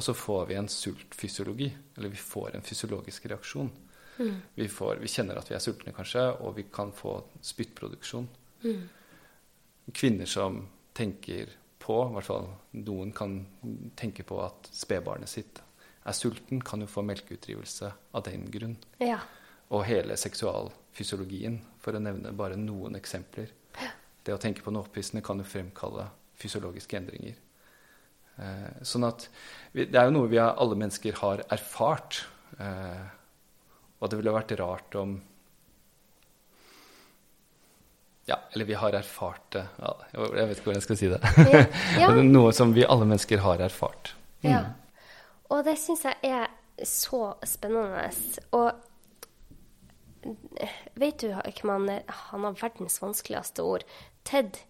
[0.00, 3.68] Og så får vi en sultfysiologi, eller vi får en fysiologisk reaksjon.
[4.16, 4.36] Mm.
[4.56, 8.28] Vi, får, vi, kjenner at vi er sultne, kanskje, og vi kan få spyttproduksjon.
[8.64, 8.86] Mm.
[9.92, 10.62] Kvinner som
[10.96, 12.48] tenker på, i hvert fall
[12.80, 13.42] noen kan
[14.00, 15.60] tenke på at spedbarnet sitt
[16.08, 18.78] er sulten, kan jo få melkeutdrivelse av den grunn.
[19.04, 19.20] Ja
[19.70, 23.52] og hele seksualfysiologien, for å nevne bare noen eksempler.
[24.20, 26.08] Det å tenke på noe opphissende kan jo fremkalle
[26.40, 27.36] fysiologiske endringer.
[28.40, 29.26] Eh, sånn at
[29.74, 32.22] Det er jo noe vi alle mennesker har erfart.
[32.58, 33.02] Eh,
[34.00, 35.18] Og det ville vært rart om
[38.26, 39.64] Ja, eller vi har erfart det.
[39.80, 41.20] Ja, jeg vet ikke hvordan jeg skal si det.
[41.50, 41.64] Ja.
[42.00, 42.10] Ja.
[42.22, 44.12] Noe som vi alle mennesker har erfart.
[44.46, 44.60] Ja.
[45.50, 46.46] Og det syns jeg er
[46.86, 48.06] så spennende.
[48.54, 48.70] Og
[51.00, 52.04] vet du hvem han er?
[52.30, 53.84] Han har verdens vanskeligste ord.
[54.24, 54.60] Ted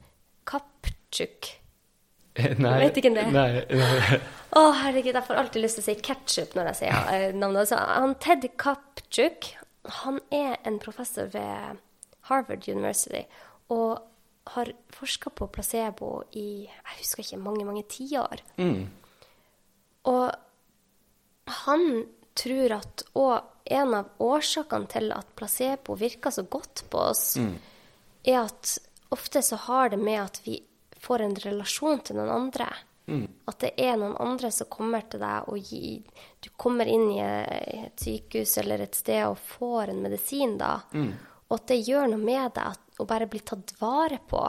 [0.48, 1.59] Kapchuk.
[2.62, 3.26] Nei, Vet ikke det.
[3.34, 4.20] er.
[4.58, 7.70] Å, herregud, jeg får alltid lyst til å si ketchup når jeg sier eh, navnet.
[7.70, 9.52] Så han Ted Kapchuk,
[10.02, 11.80] han er en professor ved
[12.30, 13.24] Harvard University
[13.70, 14.00] og
[14.54, 18.42] har forska på placebo i jeg husker ikke, mange, mange tiår.
[18.58, 18.88] Mm.
[20.10, 20.26] Og
[21.66, 21.86] han
[22.40, 23.34] tror at Og
[23.70, 27.36] en av årsakene til at placebo virker så godt på oss,
[28.24, 28.78] er at
[29.14, 30.56] ofte så har det med at vi
[31.00, 32.68] får en relasjon til noen andre.
[33.50, 36.04] At det er noen andre som kommer til deg og gir
[36.38, 40.76] Du kommer inn i et sykehus eller et sted og får en medisin da.
[41.50, 44.44] Og at det gjør noe med deg at å bare bli tatt vare på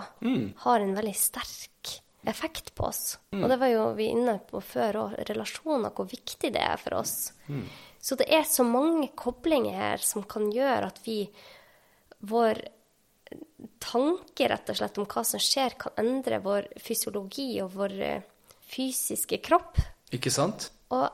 [0.66, 1.96] har en veldig sterk
[2.30, 3.18] effekt på oss.
[3.34, 7.00] Og det var jo vi inne på før òg, relasjoner, hvor viktig det er for
[7.00, 7.32] oss.
[8.02, 11.24] Så det er så mange koblinger her som kan gjøre at vi
[12.22, 12.60] Vår
[13.82, 18.30] tanke rett og slett om hva som skjer, kan endre vår fysiologi og vår eh,
[18.72, 19.82] fysiske kropp.
[20.16, 20.70] Ikke sant?
[20.94, 21.08] Og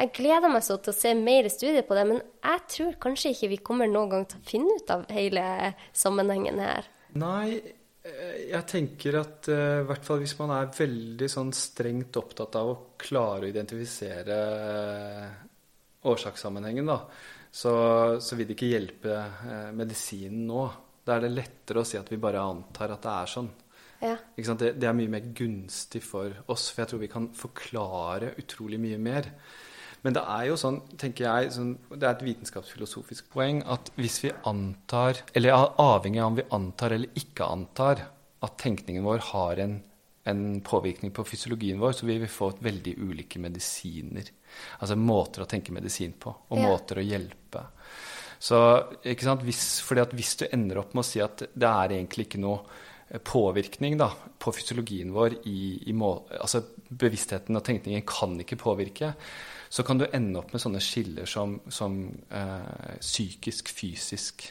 [0.00, 3.34] jeg gleder meg så til å se mer studier på det, men jeg tror kanskje
[3.34, 5.44] ikke vi kommer noen gang til å finne ut av hele
[5.92, 6.88] sammenhengen her.
[7.20, 7.58] Nei,
[8.06, 12.56] eh, jeg tenker at eh, i hvert fall hvis man er veldig sånn strengt opptatt
[12.56, 15.26] av å klare å identifisere uh,
[16.08, 17.00] årsakssammenhengen, da,
[17.50, 17.74] så,
[18.24, 20.64] så vil det ikke hjelpe uh, medisinen nå.
[21.06, 23.50] Da er det lettere å si at vi bare antar at det er sånn.
[24.00, 24.14] Ja.
[24.36, 28.78] Det, det er mye mer gunstig for oss, for jeg tror vi kan forklare utrolig
[28.80, 29.28] mye mer.
[30.00, 34.22] Men det er jo sånn, tenker jeg, sånn, det er et vitenskapsfilosofisk poeng at hvis
[34.24, 38.06] vi antar, eller er avhengig av om vi antar eller ikke antar
[38.40, 39.74] at tenkningen vår har en,
[40.30, 44.32] en påvirkning på fysiologien vår, så vil vi få veldig ulike medisiner.
[44.80, 46.70] Altså måter å tenke medisin på, og Ja.
[46.72, 47.66] måter å hjelpe.
[48.40, 48.58] Så,
[49.04, 49.42] ikke sant?
[49.44, 52.40] Hvis, fordi at hvis du ender opp med å si at det er egentlig ikke
[52.40, 52.62] noe
[53.10, 54.08] eh, påvirkning da,
[54.40, 55.60] på fysiologien vår i,
[55.92, 59.12] i mål, altså Bevisstheten og tenkningen kan ikke påvirke.
[59.70, 62.00] Så kan du ende opp med sånne skiller som, som
[62.34, 64.48] eh, psykisk, fysisk.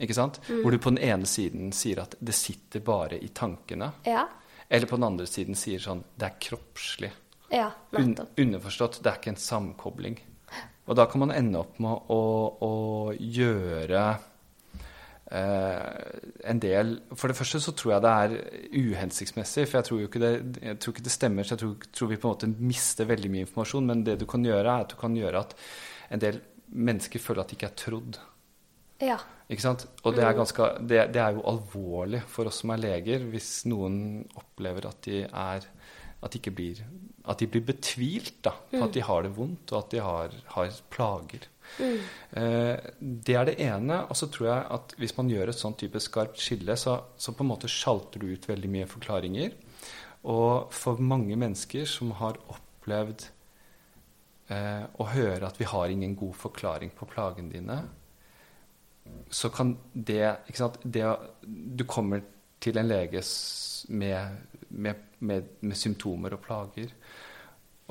[0.00, 0.38] Ikke sant?
[0.48, 3.90] Hvor du på den ene siden sier at det sitter bare i tankene.
[4.08, 4.24] Ja.
[4.70, 7.10] Eller på den andre siden sier sånn det er kroppslig.
[7.50, 10.20] Ja, Un underforstått, det er ikke en samkobling.
[10.90, 12.22] Og da kan man ende opp med å,
[12.66, 12.74] å
[13.14, 14.02] gjøre
[15.30, 15.98] eh,
[16.50, 18.34] en del For det første så tror jeg det er
[18.74, 20.32] uhensiktsmessig, for jeg tror jo ikke det,
[20.82, 21.46] tror ikke det stemmer.
[21.46, 23.86] Så jeg tror, tror vi på en måte mister veldig mye informasjon.
[23.92, 25.54] Men det du kan gjøre, er at du kan gjøre at
[26.10, 28.18] en del mennesker føler at de ikke er trodd.
[29.00, 29.16] Ja.
[29.50, 29.86] Ikke sant?
[30.04, 33.62] Og det er, ganske, det, det er jo alvorlig for oss som er leger, hvis
[33.70, 35.70] noen opplever at de er
[36.20, 36.82] at de, ikke blir,
[37.28, 40.36] at de blir betvilt da, på at de har det vondt, og at de har,
[40.54, 41.48] har plager.
[41.78, 44.02] Eh, det er det ene.
[44.08, 47.34] Og så tror jeg at hvis man gjør et sånn type skarpt skille, så, så
[47.36, 49.54] på en måte sjalter du ut veldig mye forklaringer.
[50.30, 53.28] Og for mange mennesker som har opplevd
[54.52, 57.80] eh, å høre at vi har ingen god forklaring på plagene dine,
[59.30, 61.02] så kan det, ikke sant, det
[61.42, 62.20] Du kommer
[62.62, 63.22] til en lege
[63.88, 64.36] med,
[64.68, 66.92] med, med, med symptomer og plager,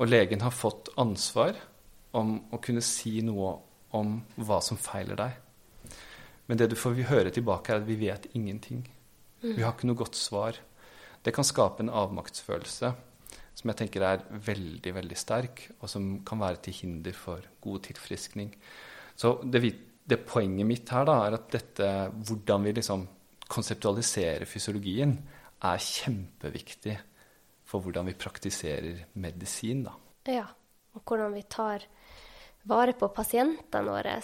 [0.00, 1.58] og legen har fått ansvar
[2.16, 3.52] om å kunne si noe
[3.96, 5.92] om hva som feiler deg.
[6.48, 8.82] Men det du får høre tilbake, er at vi vet ingenting.
[9.42, 10.56] Vi har ikke noe godt svar.
[11.22, 12.90] Det kan skape en avmaktsfølelse
[13.60, 17.82] som jeg tenker er veldig, veldig sterk, og som kan være til hinder for god
[17.90, 18.54] tilfriskning.
[19.18, 19.60] Så det,
[20.08, 21.90] det poenget mitt her da, er at dette,
[22.24, 23.04] hvordan vi liksom
[23.50, 25.12] konseptualiserer fysiologien,
[25.60, 26.96] er kjempeviktig
[27.70, 29.84] for hvordan vi praktiserer medisin.
[29.86, 29.94] da.
[30.26, 30.48] ja.
[30.90, 31.84] Og hvordan vi tar
[32.68, 34.16] vare på pasientene våre.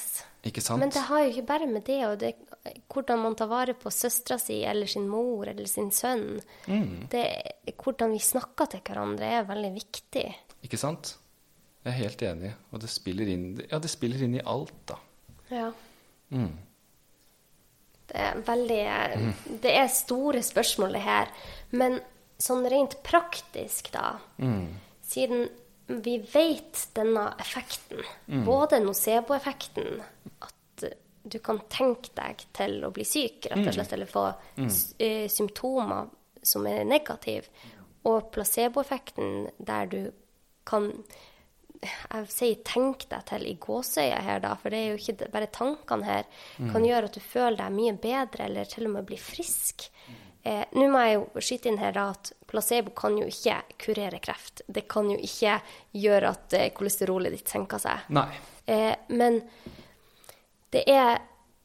[0.46, 0.82] Ikke sant?
[0.82, 2.32] Men det har jo ikke bare med det og det,
[2.92, 6.40] hvordan man tar vare på søstera si eller sin mor eller sin sønn.
[6.66, 7.06] Mm.
[7.12, 7.24] Det,
[7.78, 10.26] hvordan vi snakker til hverandre, er veldig viktig.
[10.66, 11.14] Ikke sant?
[11.84, 12.52] Jeg er helt enig.
[12.74, 14.98] Og det spiller inn, ja, det spiller inn i alt, da.
[15.54, 15.70] Ja.
[16.34, 16.52] Mm.
[18.06, 18.82] Det er veldig
[19.62, 21.30] Det er store spørsmål, det her.
[21.70, 22.00] Men
[22.38, 24.18] sånn rent praktisk, da
[25.02, 25.48] Siden
[25.88, 28.02] vi vet denne effekten,
[28.44, 30.02] både nocebo-effekten,
[30.42, 30.84] at
[31.28, 34.34] du kan tenke deg til å bli syk, rett og slett, eller få
[34.66, 36.08] s- eh, symptomer
[36.42, 37.44] som er negative,
[38.04, 40.12] og placebo-effekten der du
[40.64, 40.92] kan
[41.82, 45.46] jeg sier 'tenk deg til' i gåseøya her, da, for det er jo ikke bare
[45.46, 46.24] tankene her,
[46.72, 49.88] kan gjøre at du føler deg mye bedre, eller til og med blir frisk.
[50.46, 54.62] Eh, Nå må jeg jo skyte inn her at placebo kan jo ikke kurere kreft.
[54.68, 55.58] Det kan jo ikke
[55.98, 58.04] gjøre at eh, kolesterolet ditt senker seg.
[58.14, 58.28] Nei.
[58.66, 59.40] Eh, men
[60.74, 61.18] det er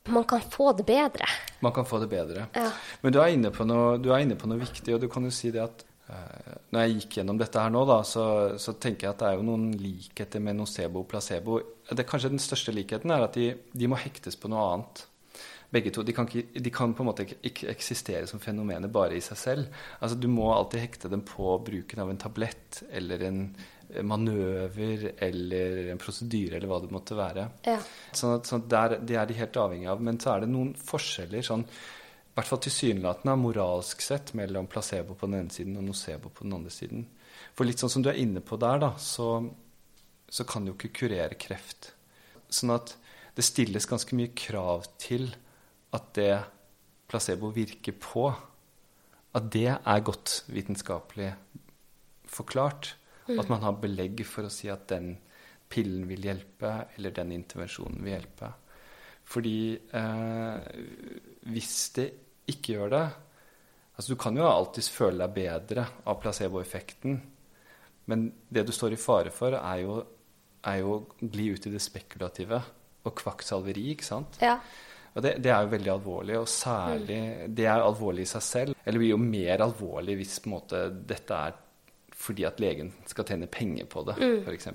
[0.10, 1.28] Man kan få det bedre.
[1.62, 2.48] Man kan få det bedre.
[2.58, 2.72] Ja.
[3.04, 5.30] Men du er, inne på noe, du inne på noe viktig, og du kan jo
[5.30, 8.24] si det at eh, når jeg gikk gjennom dette her nå, da, så,
[8.58, 11.60] så tenker jeg at det er jo noen likheter med nocebo og placebo.
[11.86, 15.06] Det, kanskje den største likheten er at de, de må hektes på noe annet.
[15.72, 16.04] Begge to.
[16.04, 19.24] De kan, ikke, de kan på en måte ikke, ikke eksistere som fenomener bare i
[19.24, 19.84] seg selv.
[20.00, 23.46] Altså, du må alltid hekte dem på bruken av en tablett eller en
[24.08, 27.48] manøver eller en prosedyre eller hva det måtte være.
[27.68, 27.80] Ja.
[28.16, 30.04] Sånn at, sånn der, Det er de helt avhengig av.
[30.04, 35.18] Men så er det noen forskjeller, sånn, i hvert fall tilsynelatende moralsk sett, mellom placebo
[35.20, 37.06] på den ene siden og nocebo på den andre siden.
[37.56, 39.34] For litt sånn som du er inne på der, da, så,
[40.32, 41.92] så kan du jo ikke kurere kreft.
[42.52, 42.96] Sånn at
[43.36, 45.30] det stilles ganske mye krav til
[45.95, 46.34] at det
[47.12, 48.30] placebo virker på,
[49.36, 51.32] at det er godt vitenskapelig
[52.32, 52.95] forklart.
[53.32, 55.13] At man har belegg for å si at den
[55.71, 58.49] pillen vil hjelpe, eller den intervensjonen vil hjelpe.
[59.32, 60.71] Fordi eh,
[61.54, 62.08] hvis det
[62.51, 63.06] ikke gjør det
[63.91, 67.17] Altså, du kan jo alltids føle deg bedre av placeboeffekten,
[68.10, 69.97] men det du står i fare for, er jo,
[70.65, 72.62] er jo å gli ut i det spekulative
[73.04, 74.39] og kvakksalveri, ikke sant?
[74.41, 74.56] Ja.
[75.15, 77.17] Og det, det er jo veldig alvorlig, og særlig
[77.52, 78.76] Det er alvorlig i seg selv.
[78.86, 81.58] Eller blir jo mer alvorlig hvis på en måte dette er
[82.21, 84.43] fordi at legen skal tjene penger på det, Mm.
[84.45, 84.67] f.eks.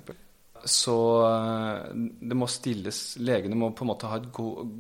[0.67, 0.97] Så
[1.29, 1.91] eh,
[2.27, 4.73] det må stilles Legene må på en måte ha en god,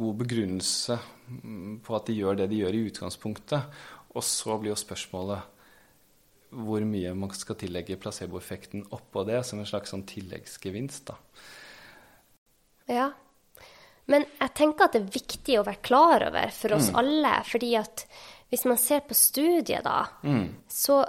[0.00, 0.96] god begrunnelse
[1.28, 3.78] mm, på at de gjør det de gjør i utgangspunktet.
[4.16, 5.54] Og så blir jo spørsmålet
[6.58, 11.12] hvor mye man skal tillegge placeboeffekten oppå det som en slags sånn tilleggsgevinst.
[11.12, 11.18] da.
[12.88, 13.08] Ja.
[14.08, 16.76] Men jeg tenker at det er viktig å være klar over for Mm.
[16.78, 17.42] oss alle.
[17.44, 18.06] fordi at
[18.50, 20.54] hvis man ser på studiet, da, Mm.
[20.68, 21.04] så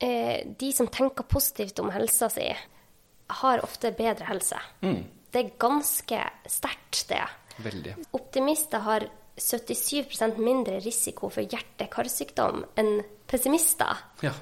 [0.00, 2.56] eh, de som tenker positivt om helsa si,
[3.30, 4.58] har ofte bedre helse.
[4.82, 5.04] Mm.
[5.32, 7.22] Det er ganske sterkt, det.
[7.62, 7.94] Veldig.
[8.12, 9.00] Optimister har
[9.36, 13.96] 77% mindre risiko for hjerte-karsykdom enn pessimister.
[14.22, 14.32] Ja.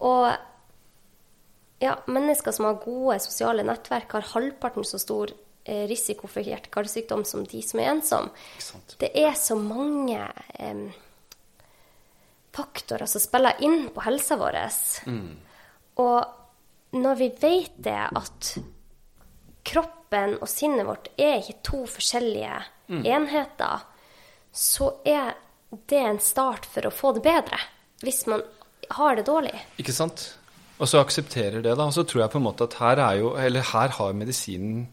[0.00, 0.36] Og
[1.80, 5.30] ja, mennesker som har gode sosiale nettverk, har halvparten så stor
[5.90, 8.32] risiko for hjerte-karsykdom som de som er ensomme.
[9.00, 10.20] Det er så mange
[10.58, 10.88] em,
[12.56, 14.58] faktorer som spiller inn på helsa vår.
[16.02, 18.54] Og når vi vet det at
[19.68, 23.84] kroppen og sinnet vårt er ikke to forskjellige enheter,
[24.52, 25.36] så er
[25.90, 27.60] det en start for å få det bedre.
[28.00, 28.42] Hvis man
[28.94, 29.52] har det dårlig.
[29.76, 30.30] Ikke sant?
[30.78, 31.88] Og så aksepterer det, da.
[31.88, 34.86] Og så tror jeg på en måte at her er jo Eller her har medisinen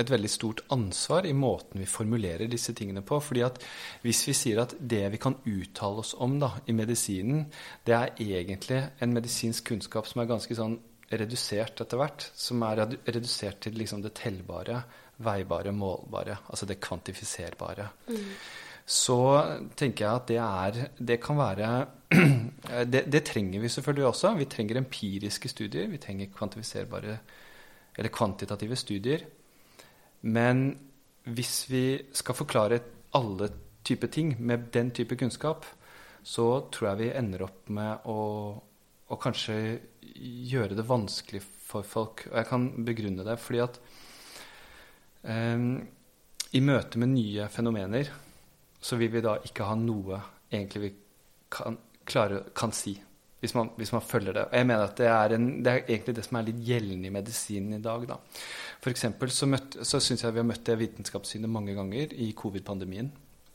[0.00, 3.20] et veldig stort ansvar i måten vi formulerer disse tingene på.
[3.20, 3.60] fordi at
[4.02, 7.44] hvis vi sier at det vi kan uttale oss om da, i medisinen,
[7.84, 10.78] det er egentlig en medisinsk kunnskap som er ganske sånn
[11.12, 12.30] redusert etter hvert.
[12.34, 14.82] Som er redusert til liksom det tellbare,
[15.22, 16.38] veibare, målbare.
[16.48, 17.90] Altså det kvantifiserbare.
[18.82, 19.18] Så
[19.78, 21.68] tenker jeg at det er Det kan være
[22.92, 24.34] det, det trenger vi selvfølgelig også.
[24.40, 25.86] Vi trenger empiriske studier.
[25.86, 27.18] Vi trenger kvantifiserbare
[27.98, 29.24] eller kvantitative studier.
[30.22, 30.64] Men
[31.24, 32.80] hvis vi skal forklare
[33.18, 33.48] alle
[33.82, 35.66] typer ting med den type kunnskap,
[36.22, 38.20] så tror jeg vi ender opp med å,
[39.10, 39.56] å kanskje
[40.52, 42.26] gjøre det vanskelig for folk.
[42.30, 43.80] Og jeg kan begrunne det fordi at
[45.26, 45.66] eh,
[46.52, 48.10] i møte med nye fenomener
[48.82, 50.18] så vil vi da ikke ha noe
[50.52, 50.92] egentlig vi
[51.52, 52.96] kan, klare, kan si.
[53.42, 54.42] Hvis man, hvis man følger det.
[54.46, 57.08] Og jeg mener at det er, en, det er egentlig det som er litt gjeldende
[57.08, 58.04] i medisinen i dag.
[58.06, 58.18] Da.
[58.82, 62.32] For eksempel så, møtt, så syns jeg vi har møtt det vitenskapssynet mange ganger i
[62.34, 63.12] covid-pandemien.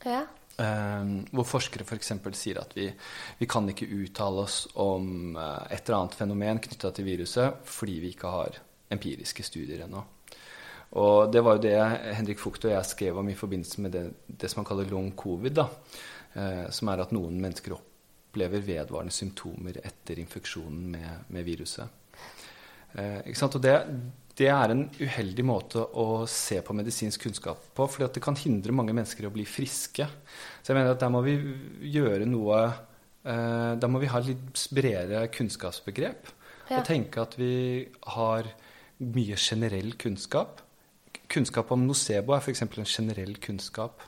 [0.08, 0.22] Ja.
[0.58, 2.14] Um, hvor forskere f.eks.
[2.34, 2.88] sier at vi,
[3.38, 7.98] vi kan ikke uttale oss om eh, et eller annet fenomen knytta til viruset fordi
[8.02, 8.58] vi ikke har
[8.90, 10.02] empiriske studier ennå.
[10.98, 11.76] Og det var jo det
[12.16, 15.12] Henrik Fugt og jeg skrev om i forbindelse med det, det som man kaller long
[15.12, 15.60] covid.
[15.60, 15.68] da,
[16.34, 21.86] uh, Som er at noen mennesker opplever vedvarende symptomer etter infeksjonen med, med viruset.
[22.96, 23.60] Uh, ikke sant?
[23.60, 23.76] Og det,
[24.38, 28.74] det er en uheldig måte å se på medisinsk kunnskap på, fordi det kan hindre
[28.76, 30.06] mange mennesker i å bli friske.
[30.62, 31.34] Så jeg mener at der må vi
[31.90, 36.30] gjøre noe eh, Da må vi ha litt bredere kunnskapsbegrep.
[36.68, 36.78] Ja.
[36.78, 38.50] Og tenke at vi har
[38.98, 40.62] mye generell kunnskap.
[41.28, 42.62] Kunnskap om nocebo er f.eks.
[42.62, 44.04] en generell kunnskap.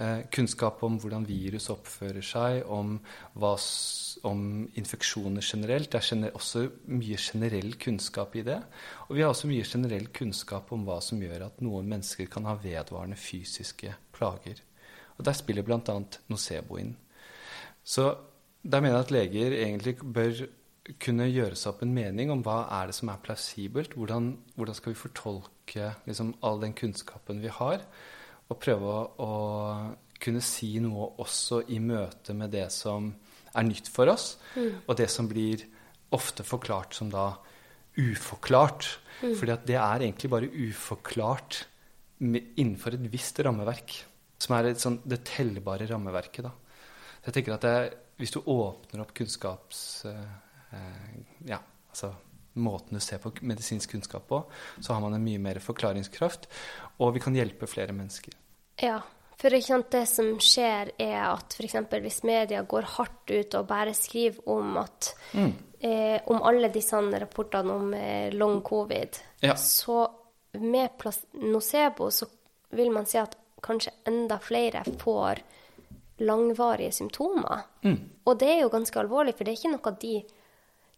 [0.00, 2.94] Eh, kunnskap om hvordan virus oppfører seg, om,
[3.36, 3.50] hva,
[4.24, 4.44] om
[4.80, 5.92] infeksjoner generelt.
[5.92, 8.56] Det er også mye generell kunnskap i det.
[9.10, 12.48] Og vi har også mye generell kunnskap om hva som gjør at noen mennesker kan
[12.48, 14.62] ha vedvarende fysiske plager.
[15.18, 15.96] Og der spiller bl.a.
[16.32, 16.94] nocebo inn.
[17.84, 18.06] Så
[18.62, 20.46] der mener jeg at leger egentlig bør
[21.00, 23.98] kunne gjøre seg opp en mening om hva er det som er plausibelt.
[24.00, 27.84] Hvordan, hvordan skal vi fortolke liksom, all den kunnskapen vi har,
[28.50, 29.30] og prøve å, å,
[30.20, 33.06] kunne si noe også i møte med det som
[33.56, 34.84] er nytt for oss, mm.
[34.84, 35.62] og det som blir
[36.12, 37.30] ofte forklart som da
[37.96, 38.90] uforklart.
[39.22, 39.32] Mm.
[39.38, 41.62] Fordi at det er egentlig bare uforklart
[42.20, 43.96] innenfor et visst rammeverk.
[44.40, 46.44] Som er et sånn, det tellbare rammeverket.
[46.44, 46.52] da.
[47.20, 47.74] Så jeg tenker at det,
[48.20, 50.04] Hvis du åpner opp kunnskaps...
[50.10, 50.30] Eh,
[50.70, 51.58] Eh, ja,
[51.90, 52.14] altså
[52.60, 54.40] måten du ser på medisinsk kunnskap på,
[54.82, 56.48] så har man en mye mer forklaringskraft,
[56.98, 58.34] og vi kan hjelpe flere mennesker.
[58.80, 59.00] Ja,
[59.40, 59.50] for
[59.90, 61.76] det som skjer, er at f.eks.
[62.02, 65.52] hvis media går hardt ut og bare skriver om at mm.
[65.80, 69.56] eh, om alle disse rapportene om eh, long covid, ja.
[69.56, 70.02] så
[70.60, 72.26] med nocebo så
[72.76, 75.40] vil man si at kanskje enda flere får
[76.20, 77.64] langvarige symptomer.
[77.82, 77.96] Mm.
[78.24, 80.14] Og det er jo ganske alvorlig, for det er ikke noe de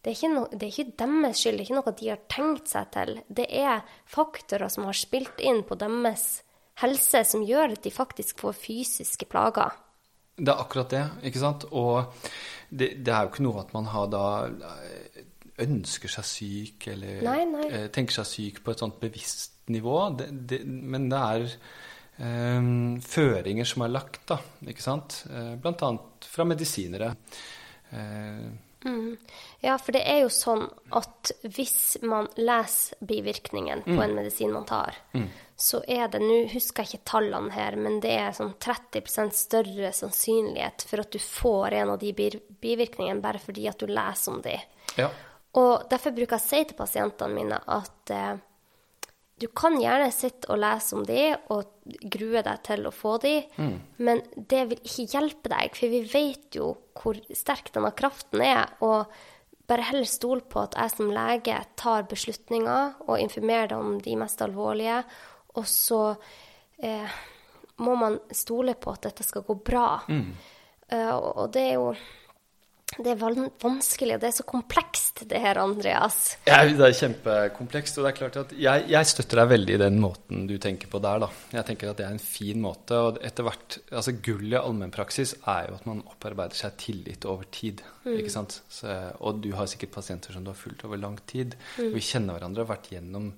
[0.03, 2.73] det er, no, det er, ikke deres skyld, det er ikke noe de har tenkt
[2.73, 3.21] seg til.
[3.31, 6.41] Det er faktorer som har spilt inn på deres
[6.81, 9.75] helse, som gjør at de faktisk får fysiske plager.
[10.37, 11.67] Det er akkurat det, ikke sant.
[11.71, 12.09] Og
[12.71, 15.23] det, det er jo ikke noe at man har da eh,
[15.67, 17.69] ønsker seg syk, eller nei, nei.
[17.69, 19.99] Eh, tenker seg syk på et sånt bevisst nivå.
[20.19, 21.47] Det, det, men det er
[22.59, 25.23] um, føringer som er lagt, da, ikke sant.
[25.63, 27.13] Blant annet fra medisinere.
[27.93, 28.49] Uh,
[28.85, 29.17] Mm.
[29.61, 30.65] Ja, for det er jo sånn
[30.97, 34.03] at hvis man leser bivirkningen på mm.
[34.05, 35.29] en medisin man tar, mm.
[35.63, 39.93] Så er det Nå husker jeg ikke tallene her, men det er sånn 30% større
[39.95, 44.41] sannsynlighet for at du får en av de bivirkningene bare fordi at du leser om
[44.43, 44.57] de.
[44.99, 45.11] Ja.
[45.61, 48.41] Og derfor bruker jeg å si til pasientene mine at eh,
[49.43, 51.71] du kan gjerne sitte og lese om de og
[52.11, 53.75] grue deg til å få de, mm.
[54.07, 58.75] men det vil ikke hjelpe deg, for vi vet jo hvor sterk denne kraften er.
[58.87, 59.07] Og
[59.71, 64.17] bare heller stol på at jeg som lege tar beslutninger og informerer deg om de
[64.21, 65.05] mest alvorlige.
[65.61, 66.01] Og så
[66.83, 67.21] eh,
[67.83, 69.87] må man stole på at dette skal gå bra.
[70.09, 70.33] Mm.
[70.93, 71.93] Uh, og det er jo
[72.93, 73.21] det er
[73.63, 76.35] vanskelig, og det er så komplekst, det her, Andreas.
[76.45, 77.97] Ja, det er kjempekomplekst.
[77.97, 80.91] Og det er klart at jeg, jeg, støtter deg veldig i den måten du tenker
[80.93, 81.23] på der.
[81.25, 81.31] da.
[81.57, 82.99] Jeg tenker at det er en fin måte.
[82.99, 87.49] Og etter hvert altså Gullet i allmennpraksis er jo at man opparbeider seg tillit over
[87.55, 87.81] tid.
[88.05, 88.19] Mm.
[88.19, 88.61] ikke sant?
[88.69, 88.93] Så,
[89.25, 91.57] og du har sikkert pasienter som du har fulgt over lang tid.
[91.79, 91.95] Mm.
[91.95, 93.33] Og vi kjenner hverandre og har vært gjennom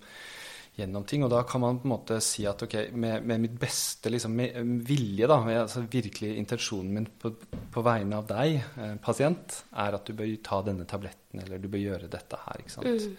[0.74, 1.22] gjennom ting.
[1.24, 4.34] Og da kan man på en måte si at ok, med, med mitt beste liksom,
[4.36, 4.56] med
[4.86, 7.30] vilje, da, med, altså virkelig intensjonen min på,
[7.74, 11.70] på vegne av deg, eh, pasient, er at du bør ta denne tabletten, eller du
[11.70, 12.64] bør gjøre dette her.
[12.64, 13.06] ikke sant?
[13.06, 13.14] Mm.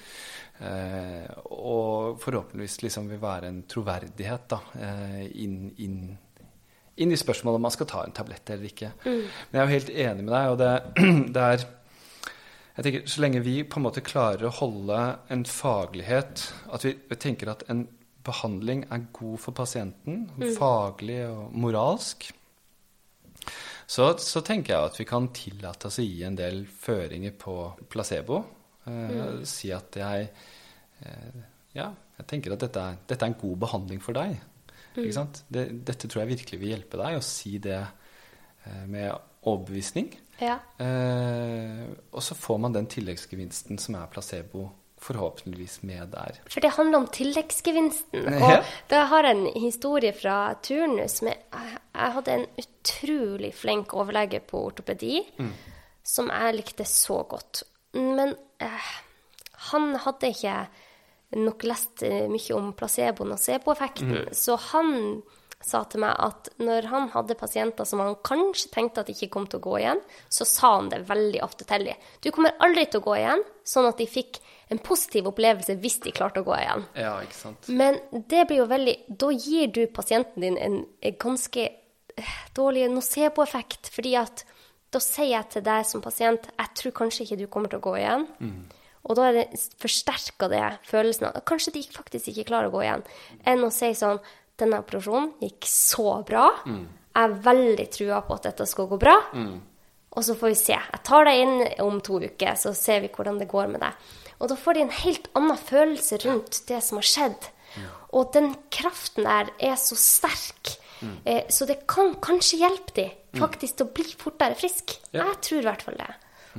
[0.68, 5.98] Eh, og forhåpentligvis liksom vil være en troverdighet da, eh, inn, inn,
[6.96, 8.92] inn, i spørsmålet om man skal ta en tablett eller ikke.
[9.06, 9.24] Mm.
[9.24, 10.76] Men jeg er jo helt enig med deg, og det,
[11.36, 11.68] det er
[12.76, 15.02] jeg tenker, Så lenge vi på en måte klarer å holde
[15.32, 16.42] en faglighet
[16.76, 17.88] At vi, tenker at en
[18.26, 20.56] behandling er god for pasienten, mm.
[20.58, 22.26] faglig og moralsk,
[23.86, 27.56] så, så, tenker jeg at vi kan tillate oss å gi en del føringer på
[27.92, 28.40] placebo.
[28.86, 29.44] Eh, mm.
[29.50, 30.26] Si at jeg
[31.06, 31.38] eh,
[31.76, 34.40] Ja, jeg tenker at dette er, dette er, en god behandling for deg.
[34.96, 35.12] Mm.
[35.52, 39.12] Det, dette tror jeg virkelig vil hjelpe deg, å si det eh, med
[39.46, 40.10] overbevisning.
[40.42, 40.58] Ja.
[40.82, 44.68] Eh, og så får man den tilleggsgevinsten som er placebo
[45.06, 46.40] forhåpentligvis med der.
[46.50, 48.26] For det handler om tilleggsgevinsten.
[48.26, 51.20] Og da har jeg en historie fra turnus.
[51.26, 55.52] Med, jeg hadde en utrolig flink overlege på ortopedi mm.
[56.04, 57.64] som jeg likte så godt.
[57.94, 58.34] Men
[58.64, 58.92] eh,
[59.70, 60.58] han hadde ikke
[61.36, 64.34] nok lest mye om placebo- nocebo-effekten, mm.
[64.36, 65.22] så han
[65.66, 69.48] sa til meg at når han hadde pasienter som han kanskje tenkte at ikke kom
[69.50, 72.04] til å gå igjen, så sa han det veldig ofte til dem.
[72.22, 74.40] Du kommer aldri til å gå igjen, sånn at de fikk
[74.74, 76.86] en positiv opplevelse hvis de klarte å gå igjen.
[76.98, 77.70] Ja, ikke sant.
[77.70, 82.88] Men det blir jo veldig Da gir du pasienten din en, en ganske eh, dårlig
[82.94, 84.46] nocebo-effekt, fordi at
[84.94, 87.88] da sier jeg til deg som pasient jeg tror kanskje ikke du kommer til å
[87.90, 88.30] gå igjen.
[88.40, 88.66] Mm.
[89.06, 92.86] Og da er det forsterka det følelsen av kanskje de faktisk ikke klarer å gå
[92.86, 93.06] igjen,
[93.46, 94.22] enn å si sånn
[94.60, 96.50] denne operasjonen gikk så bra.
[96.66, 96.84] Mm.
[97.16, 99.16] Jeg er veldig trua på at dette skal gå bra.
[99.34, 99.56] Mm.
[100.16, 100.78] Og så får vi se.
[100.78, 104.08] Jeg tar deg inn om to uker, så ser vi hvordan det går med deg.
[104.40, 107.48] Og da får de en helt annen følelse rundt det som har skjedd.
[107.76, 107.92] Ja.
[108.16, 110.78] Og den kraften der er så sterk.
[111.26, 113.08] Eh, så det kan kanskje hjelpe de
[113.40, 114.96] faktisk til å bli fortere frisk.
[115.12, 115.26] Ja.
[115.26, 116.12] Jeg tror i hvert fall det.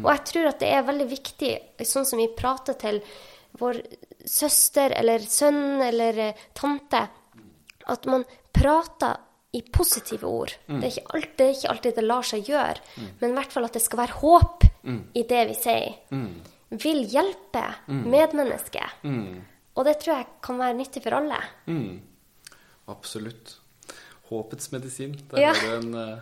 [0.02, 1.52] Og jeg tror at det er veldig viktig,
[1.88, 3.00] sånn som vi prater til
[3.56, 3.80] vår
[4.28, 7.06] søster eller sønn eller eh, tante,
[7.88, 9.16] at man prater
[9.56, 10.52] i positive ord.
[10.66, 12.80] Det, er ikke alltid, det ikke alltid det lar seg gjøre,
[13.20, 14.66] men i hvert fall at det skal være håp
[15.16, 15.94] i det vi sier.
[16.82, 18.98] Vil hjelpe medmennesket.
[19.76, 21.38] Og det tror jeg kan være nyttig for alle.
[21.70, 22.00] Mm.
[22.88, 23.56] Absolutt.
[24.28, 25.14] Håpets medisin.
[25.30, 25.52] Der Ja.
[25.54, 26.18] har du en uh,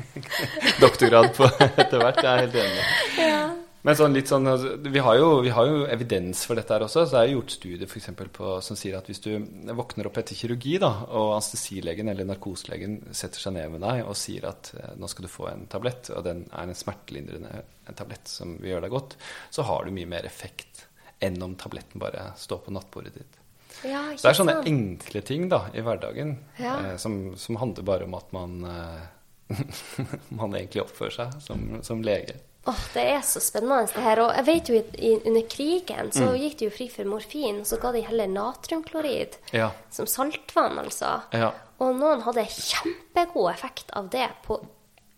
[0.84, 1.48] doktorgrad på
[1.82, 2.20] etter hvert.
[2.22, 3.65] Jeg er helt enig.
[3.86, 6.82] Men sånn litt sånn, altså, vi, har jo, vi har jo evidens for dette her
[6.88, 7.04] også.
[7.06, 9.30] så Det er jo gjort studier for på, som sier at hvis du
[9.78, 14.18] våkner opp etter kirurgi, da, og anestesilegen eller narkoselegen setter seg ned med deg og
[14.18, 17.94] sier at eh, nå skal du få en tablett, og den er en smertelindrende en
[17.94, 19.14] tablett som vil gjøre deg godt,
[19.54, 20.86] så har du mye mer effekt
[21.22, 23.38] enn om tabletten bare står på nattbordet ditt.
[23.86, 26.74] Ja, Så det er sånne enkle ting da, i hverdagen Ja.
[26.80, 29.54] eh, som, som handler bare om at man, eh,
[30.42, 32.40] man egentlig oppfører seg som, som lege.
[32.66, 34.20] Åh, det er så spennende det her.
[34.24, 36.38] Og jeg vet jo i, i, under krigen så Mm.
[36.42, 39.70] gikk det jo fri for morfin, og så ga de heller natriumklorid Ja.
[39.90, 41.20] som saltvann, altså.
[41.32, 41.52] Ja.
[41.78, 44.58] Og noen hadde kjempegod effekt av det på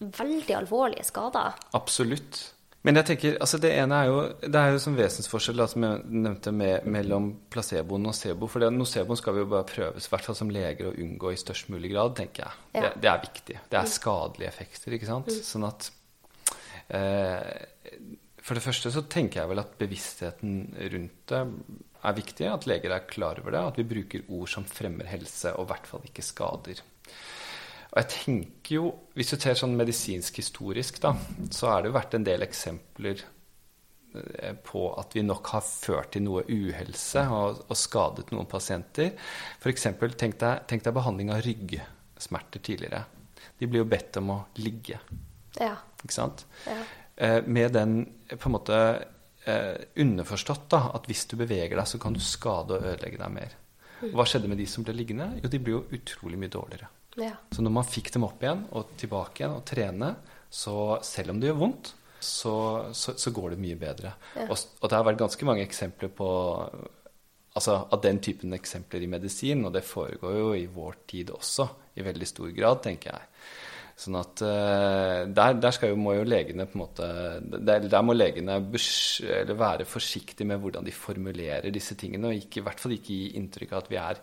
[0.01, 1.55] veldig alvorlige skader.
[1.75, 2.53] Absolutt.
[2.87, 5.83] Men jeg tenker, altså det ene er jo det er jo sånn vesensforskjell da, som
[5.83, 8.47] jeg nevnte med, mellom placeboen og nocebo.
[8.49, 11.33] For det, nocebo skal vi jo bare prøves, i hvert fall som leger, å unngå
[11.33, 12.53] i størst mulig grad, tenker jeg.
[12.79, 12.81] Ja.
[12.87, 13.59] Det, det er viktig.
[13.69, 15.27] Det er skadelige effekter, ikke sant.
[15.45, 15.91] Sånn at
[16.89, 20.55] For det første så tenker jeg vel at bevisstheten
[20.95, 21.43] rundt det
[22.07, 22.47] er viktig.
[22.49, 23.65] At leger er klar over det.
[23.73, 26.83] At vi bruker ord som fremmer helse, og i hvert fall ikke skader.
[27.89, 31.15] Og jeg tenker jo, Hvis du ser sånn medisinsk historisk, da,
[31.51, 36.13] så har det jo vært en del eksempler eh, på at vi nok har ført
[36.15, 39.15] til noe uhelse og, og skadet noen pasienter.
[39.59, 39.89] F.eks.
[40.21, 43.03] Tenk, tenk deg behandling av ryggsmerter tidligere.
[43.59, 45.01] De blir jo bedt om å ligge.
[45.61, 45.77] Ja.
[46.05, 46.45] ikke sant?
[46.67, 46.79] Ja.
[47.17, 48.01] Eh, med den
[48.31, 48.77] på en måte
[49.49, 53.35] eh, underforstått da, at hvis du beveger deg, så kan du skade og ødelegge deg
[53.35, 53.57] mer.
[54.07, 55.33] Og hva skjedde med de som ble liggende?
[55.43, 56.91] Jo, de ble jo utrolig mye dårligere.
[57.19, 57.35] ja.
[57.51, 60.13] Så når man fikk dem opp igjen og tilbake igjen og trene,
[60.49, 62.55] så selv om det gjør vondt, så,
[62.93, 64.13] så, så går det mye bedre.
[64.49, 66.31] Og, og det har vært ganske mange eksempler på
[67.59, 71.65] Altså av den typen eksempler i medisin, og det foregår jo i vår tid også
[71.99, 73.25] i veldig stor grad, tenker jeg.
[73.99, 77.07] Sånn at eh, der, der skal jo, må jo legene på en måte
[77.59, 79.25] Der, der må legene bes-
[79.59, 83.33] være forsiktige med hvordan de formulerer disse tingene, og ikke, i hvert fall ikke gi
[83.41, 84.21] inntrykk av at vi er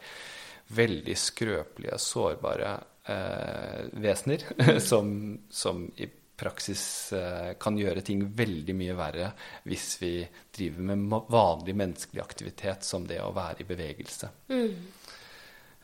[0.80, 2.72] veldig skrøpelige, sårbare
[3.12, 4.48] eh, vesener
[4.90, 5.12] som,
[5.52, 9.30] som i praksis eh, kan gjøre ting veldig mye verre
[9.68, 10.14] hvis vi
[10.56, 14.32] driver med vanlig menneskelig aktivitet som det å være i bevegelse.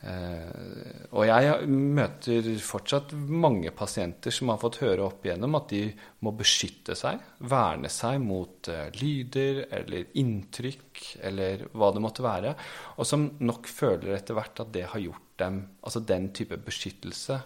[0.02, 5.84] Eh, og jeg møter fortsatt mange pasienter som har fått høre opp igjennom at de
[6.26, 7.22] må beskytte seg,
[7.52, 12.56] verne seg mot eh, lyder eller inntrykk eller hva det måtte være,
[12.97, 17.38] og som nok føler etter hvert at det har gjort dem, altså den type beskyttelse,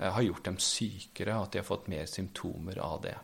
[0.00, 3.14] eh, har gjort dem sykere, og at de har fått mer symptomer av det.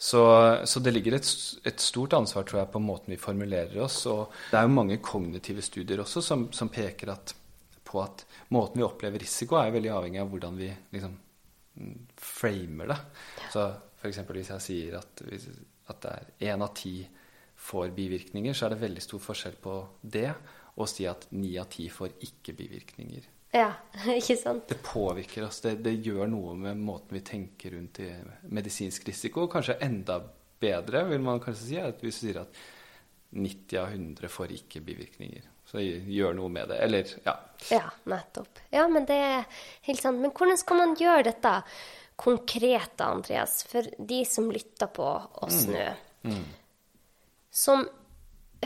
[0.00, 0.22] Så,
[0.64, 1.28] så det ligger et,
[1.66, 4.04] et stort ansvar tror jeg, på måten vi formulerer oss.
[4.06, 7.34] Og det er jo mange kognitive studier også som, som peker at,
[7.82, 8.22] på at
[8.54, 11.16] måten vi opplever risiko, er veldig avhengig av hvordan vi liksom
[11.82, 12.98] mm, framer det.
[13.50, 13.66] Så
[13.98, 14.22] f.eks.
[14.30, 15.24] hvis jeg sier at,
[15.90, 17.00] at det er én av ti
[17.58, 19.80] får bivirkninger, så er det veldig stor forskjell på
[20.14, 20.30] det
[20.78, 23.26] og si at ni av ti får ikke bivirkninger.
[23.52, 23.70] Ja.
[24.18, 24.66] Ikke sant?
[24.68, 25.60] Det påvirker oss.
[25.64, 28.10] Det, det gjør noe med måten vi tenker rundt i
[28.52, 29.46] medisinsk risiko.
[29.52, 30.20] Kanskje enda
[30.60, 32.58] bedre, vil man kanskje si, at hvis du sier at
[33.30, 35.46] 90 av 100 får ikke bivirkninger.
[35.68, 36.78] Så gjør noe med det.
[36.80, 37.34] Eller, ja.
[37.68, 38.60] Ja, nettopp.
[38.72, 39.42] Ja, men det er
[39.88, 40.20] helt sant.
[40.22, 41.52] Men hvordan skal man gjøre dette
[42.18, 45.04] konkret, Andreas, for de som lytter på
[45.44, 45.76] oss Mm.
[46.32, 46.38] nå?
[47.50, 47.84] Som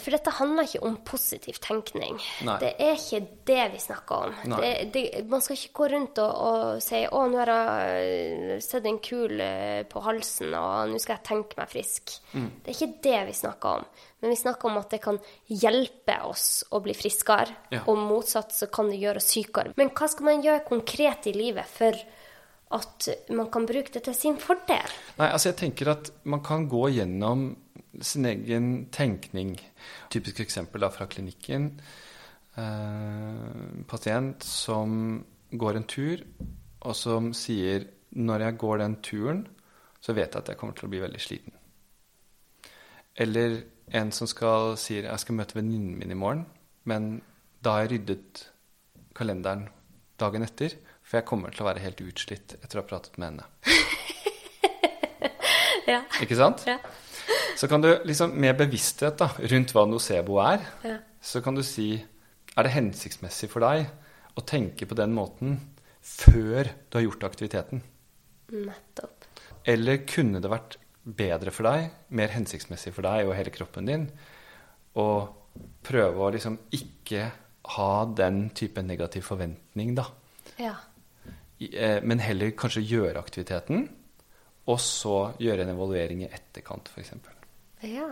[0.01, 2.17] For dette handler ikke om positiv tenkning.
[2.47, 2.55] Nei.
[2.63, 3.19] Det er ikke
[3.49, 4.55] det vi snakker om.
[4.55, 8.89] Det, det, man skal ikke gå rundt og, og si 'Å, nå har jeg sett
[8.89, 12.15] en kul øh, på halsen, og nå skal jeg tenke meg frisk'.
[12.33, 12.49] Mm.
[12.65, 13.87] Det er ikke det vi snakker om.
[14.23, 15.21] Men vi snakker om at det kan
[15.51, 17.53] hjelpe oss å bli friskere.
[17.75, 17.85] Ja.
[17.91, 19.75] Og motsatt så kan det gjøre oss sykere.
[19.77, 21.99] Men hva skal man gjøre konkret i livet for
[22.73, 24.95] at man kan bruke det til sin fordel?
[25.19, 27.51] Nei, altså jeg tenker at man kan gå gjennom
[28.01, 29.57] sin egen tenkning.
[30.11, 31.69] Typisk eksempel da fra klinikken.
[32.57, 36.23] Eh, pasient som går en tur,
[36.83, 37.87] og som sier
[38.17, 39.43] når jeg går den turen,
[40.03, 41.59] så vet jeg at jeg kommer til å bli veldig sliten.
[43.17, 43.61] Eller
[43.93, 46.47] en som skal, sier jeg skal møte venninnen min i morgen,
[46.89, 47.21] men
[47.63, 48.47] da har jeg ryddet
[49.17, 49.69] kalenderen
[50.21, 50.75] dagen etter,
[51.05, 53.51] for jeg kommer til å være helt utslitt etter å ha pratet med henne.
[55.83, 55.99] Ja.
[56.23, 56.63] Ikke sant?
[56.69, 56.77] Ja.
[57.57, 60.99] Så kan du liksom med bevissthet da, rundt hva nocebo er, Ja.
[61.21, 62.05] så kan du si
[62.57, 63.87] Er det hensiktsmessig for deg
[64.37, 65.55] å tenke på den måten
[66.03, 67.81] før du har gjort aktiviteten?
[68.53, 69.25] Nettopp.
[69.65, 70.77] Eller kunne det vært
[71.07, 74.05] bedre for deg, mer hensiktsmessig for deg og hele kroppen din,
[74.95, 75.07] å
[75.83, 77.31] prøve å liksom ikke
[77.79, 80.05] ha den type negativ forventning, da.
[80.59, 80.75] Ja.
[81.61, 83.89] Eh, Men heller kanskje gjøre aktiviteten,
[84.67, 87.13] og så gjøre en evaluering i etterkant, f.eks.
[87.83, 88.09] Ja.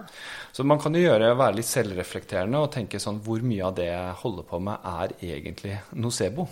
[0.52, 3.86] Så man kan jo gjøre, være litt selvreflekterende og tenke sånn Hvor mye av det
[3.86, 6.48] jeg holder på med, er egentlig nocebo?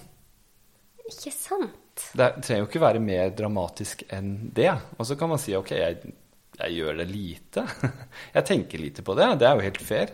[1.08, 1.74] Ikke sant?
[2.14, 4.70] Det er- trenger jo ikke være mer dramatisk enn det.
[4.98, 6.12] Og så kan man si ok, jeg,
[6.60, 7.64] jeg gjør det lite.
[8.36, 9.26] Jeg tenker lite på det.
[9.40, 10.12] Det er jo helt fair.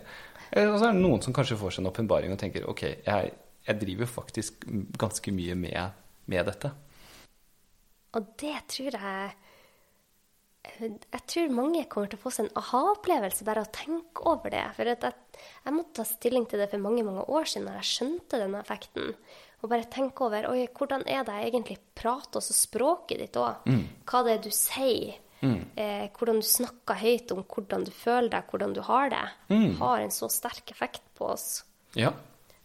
[0.51, 2.83] Eh, Og så er det noen som kanskje får seg en åpenbaring og tenker ok,
[3.05, 3.33] jeg,
[3.67, 4.65] jeg driver faktisk
[5.01, 5.93] ganske mye med,
[6.31, 6.71] med dette.
[8.15, 9.33] Og det tror jeg
[10.81, 14.53] Jeg tror mange kommer til å få seg en aha-opplevelse bare av å tenke over
[14.55, 14.63] det.
[14.77, 17.77] For at jeg, jeg måtte ta stilling til det for mange mange år siden når
[17.83, 19.13] jeg skjønte denne effekten.
[19.63, 23.63] Og bare tenke over oi, hvordan er det jeg egentlig prater, også språket ditt òg.
[24.09, 25.21] Hva det er du sier.
[25.77, 29.25] Eh, hvordan du snakker høyt om hvordan du føler deg, hvordan du har det.
[29.81, 31.65] Har en så sterk effekt på oss.
[31.97, 32.13] Ja.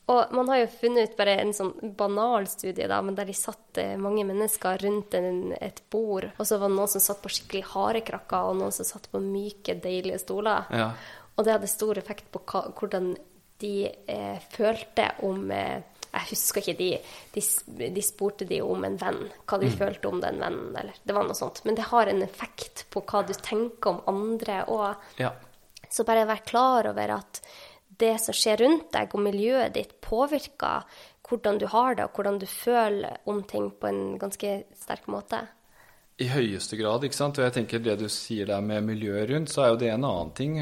[0.10, 3.36] Og man har jo funnet ut bare en sånn banal studie, da, men der de
[3.38, 7.32] satt mange mennesker rundt en, et bord, og så var det noen som satt på
[7.36, 10.66] skikkelig harde krakker, og noen som satt på myke, deilige stoler.
[10.74, 10.90] Ja.
[11.36, 13.14] Og det hadde stor effekt på hva, hvordan
[13.60, 15.80] de eh, følte om eh,
[16.10, 16.90] Jeg husker ikke de,
[17.36, 21.16] de, de spurte de om en venn, hva de følte om den vennen, eller det
[21.16, 21.62] var noe sånt.
[21.68, 25.30] Men det har en effekt på hva du tenker om andre, og ja.
[25.86, 27.44] så bare vær klar over at
[28.00, 30.88] det som skjer rundt deg og miljøet ditt, påvirker
[31.30, 35.44] hvordan du har det, og hvordan du føler om ting på en ganske sterk måte.
[36.20, 37.38] I høyeste grad, ikke sant.
[37.40, 40.04] Og jeg tenker det du sier der med miljøet rundt, så er jo det en
[40.04, 40.58] annen ting.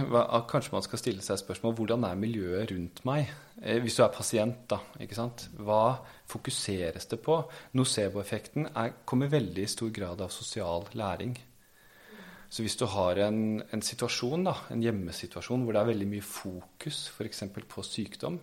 [0.51, 3.31] Kanskje man skal stille seg spørsmål hvordan er miljøet rundt meg?
[3.63, 4.77] Eh, hvis du er pasient, da.
[5.01, 5.47] ikke sant?
[5.57, 5.97] Hva
[6.29, 7.39] fokuseres det på?
[7.73, 11.33] Nocebo-effekten er- kommer veldig i stor grad av sosial læring.
[12.49, 16.23] Så hvis du har en, en situasjon, da, en hjemmesituasjon hvor det er veldig mye
[16.25, 17.43] fokus f.eks.
[17.67, 18.39] på sykdom,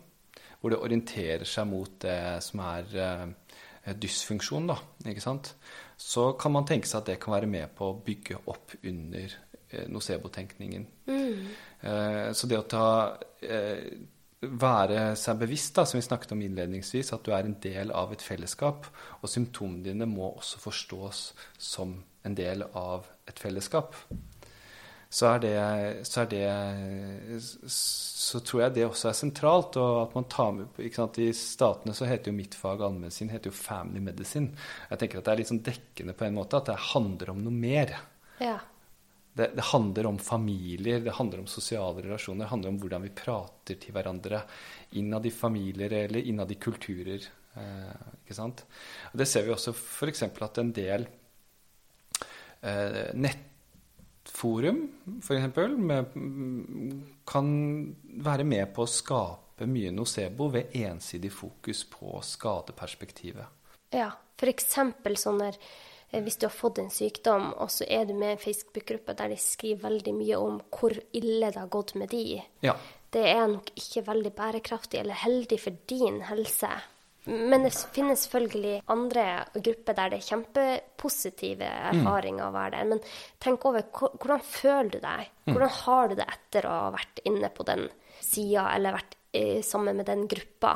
[0.61, 4.78] hvor det orienterer seg mot det som er eh, dysfunksjon, da,
[5.09, 5.55] ikke sant?
[5.96, 9.36] så kan man tenke seg at det kan være med på å bygge opp under
[9.70, 10.88] eh, nocebo-tenkningen.
[11.09, 12.88] Eh, så det å ta
[13.44, 13.86] eh,
[14.44, 18.12] være seg bevisst, da, som vi snakket om innledningsvis, at du er en del av
[18.12, 18.88] et fellesskap,
[19.20, 21.26] og symptomene dine må også forstås
[21.61, 23.96] som en del av et fellesskap.
[25.14, 25.58] Så, er det,
[26.08, 29.76] så, er det, så tror jeg det også er sentralt.
[29.78, 33.30] og at man tar med, ikke sant, I statene så heter jo mitt fag allmedisin
[33.30, 34.56] heter jo family medicine.
[34.90, 37.44] Jeg tenker at Det er litt sånn dekkende på en måte, at det handler om
[37.46, 37.94] noe mer.
[38.42, 38.58] Ja.
[39.34, 42.44] Det, det, handler om familier, det handler om sosiale relasjoner.
[42.44, 44.42] Det handler om hvordan vi prater til hverandre
[44.98, 47.30] innad i familier eller innad i kulturer.
[47.54, 48.66] Eh, ikke sant?
[49.12, 50.26] Og det ser vi også f.eks.
[50.26, 51.06] at en del
[52.64, 54.80] eh, nettforum
[55.22, 55.76] for eksempel,
[57.28, 57.48] kan
[58.24, 63.46] være med på å skape mye nocebo ved ensidig fokus på skadeperspektivet.
[63.94, 64.12] ja.
[64.44, 65.54] Eksempel sånn der
[66.10, 69.14] eh, hvis du har fått en sykdom, og så er du med i en Facebook-gruppe
[69.16, 72.42] der de skriver veldig mye om hvor ille det har gått med de.
[72.60, 72.74] Ja.
[73.14, 76.68] Det er nok ikke veldig bærekraftig eller heldig for din helse.
[77.26, 82.88] Men det finnes selvfølgelig andre grupper der det er kjempepositive erfaringer å være der.
[82.90, 83.00] Men
[83.40, 85.30] tenk over hvordan føler du deg?
[85.48, 87.86] Hvordan har du det etter å ha vært inne på den
[88.20, 90.74] sida eller vært eh, sammen med den gruppa?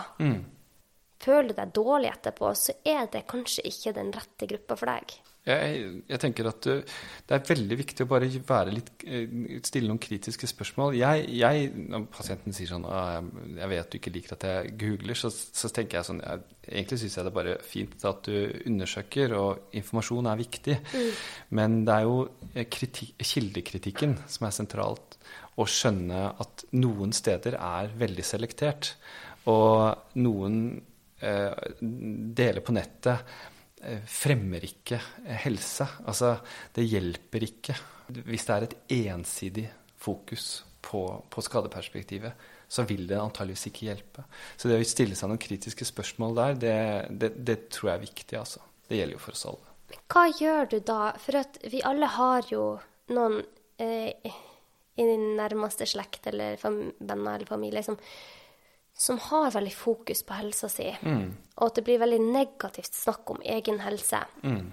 [1.19, 5.19] Føler du deg dårlig etterpå, så er det kanskje ikke den rette gruppa for deg.
[5.49, 6.97] Jeg, jeg tenker at uh,
[7.29, 10.97] det er veldig viktig å bare være litt, uh, stille noen kritiske spørsmål.
[10.99, 13.23] Jeg, jeg, når pasienten sier sånn «Ah,
[13.57, 16.99] Jeg vet du ikke liker at jeg googler, så, så tenker jeg sånn jeg, Egentlig
[17.01, 20.75] syns jeg det er bare fint at du undersøker, og informasjon er viktig.
[21.57, 22.19] Men det er jo
[22.69, 25.17] kritik, kildekritikken som er sentralt.
[25.57, 28.93] Å skjønne at noen steder er veldig selektert.
[29.49, 30.59] Og noen
[31.25, 33.49] eh, deler på nettet eh,
[34.09, 35.87] fremmer ikke eh, helse.
[36.07, 36.37] Altså,
[36.75, 37.77] det hjelper ikke
[38.09, 39.67] hvis det er et ensidig
[40.01, 42.47] fokus på, på skadeperspektivet.
[42.69, 44.25] Så vil det antageligvis ikke hjelpe.
[44.57, 46.75] Så det å stille seg noen kritiske spørsmål der, det,
[47.21, 48.39] det, det tror jeg er viktig.
[48.41, 48.65] altså.
[48.89, 49.75] Det gjelder jo for oss alle.
[50.09, 51.01] Hva gjør du da?
[51.21, 52.65] For at vi alle har jo
[53.15, 53.41] noen
[53.81, 54.13] eh,
[54.99, 57.97] i din nærmeste slekt eller venner eller familie som,
[58.99, 61.29] som har veldig fokus på helsa si, Mm.
[61.57, 64.25] og at det blir veldig negativt snakk om egen helse.
[64.43, 64.73] Mm.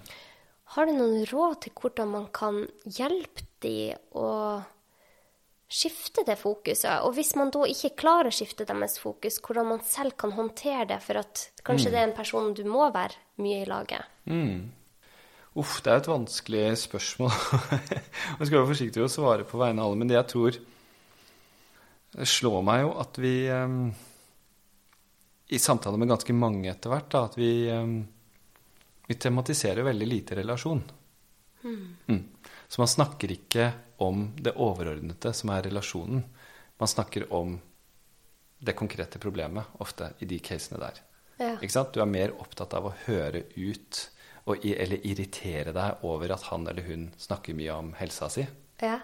[0.74, 4.64] Har du noen råd til hvordan man kan hjelpe de å
[5.70, 7.04] skifte det fokuset?
[7.06, 10.88] Og hvis man da ikke klarer å skifte deres fokus, hvordan man selv kan håndtere
[10.90, 14.02] det, for at kanskje det er en person du må være mye i laget?
[14.26, 14.72] Mm.
[15.56, 17.30] Uff, det er et vanskelig spørsmål.
[18.40, 20.58] Jeg skal være forsiktig med å svare på vegne av alle, men det jeg tror
[22.26, 23.80] slår meg jo at vi um,
[25.48, 27.50] I samtale med ganske mange etter hvert, da, at vi
[29.06, 30.82] vi tematiserer veldig lite relasjon.
[31.64, 32.24] Mm.
[32.68, 33.68] Så man snakker ikke
[34.02, 36.24] om det overordnede, som er relasjonen.
[36.78, 37.56] Man snakker om
[38.58, 40.98] det konkrete problemet, ofte i de casene der.
[41.38, 41.52] Ja.
[41.60, 41.92] Ikke sant?
[41.94, 44.02] Du er mer opptatt av å høre ut
[44.46, 48.46] og, eller irritere deg over at han eller hun snakker mye om helsa si,
[48.82, 48.98] Ja.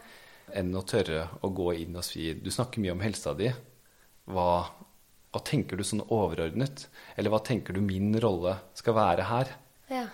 [0.54, 3.52] enn å tørre å gå inn og si Du snakker mye om helsa di.
[4.26, 4.66] Hva,
[5.32, 6.86] hva tenker du sånn overordnet?
[7.16, 9.54] Eller hva tenker du min rolle skal være her?
[9.92, 10.06] ja.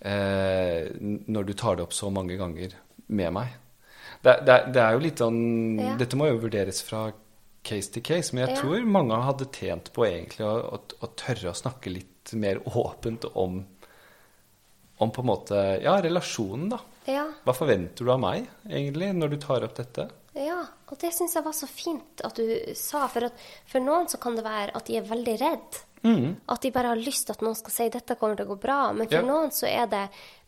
[0.00, 2.74] eh, når du tar det opp så mange ganger
[3.10, 3.56] med meg.
[4.22, 5.40] Det, det, det er jo litt sånn
[5.80, 5.96] Ja.
[6.00, 7.08] Dette må jo vurderes fra
[7.64, 8.60] case to case, men jeg Ja.
[8.62, 13.24] tror mange hadde tjent på egentlig å, å, å tørre å snakke litt mer åpent
[13.34, 13.64] om
[15.00, 16.78] om på en måte Ja, relasjonen, da.
[17.08, 17.22] Ja.
[17.46, 20.10] Hva forventer du av meg, egentlig, når du tar opp dette?
[20.38, 22.44] Ja, og det syns jeg var så fint at du
[22.78, 23.06] sa.
[23.10, 25.80] For, at, for noen så kan det være at de er veldig redd.
[26.48, 28.60] At de bare har lyst til at noen skal si dette kommer til å gå
[28.62, 28.76] bra.
[28.96, 29.26] Men for Ja.
[29.26, 30.04] noen så er det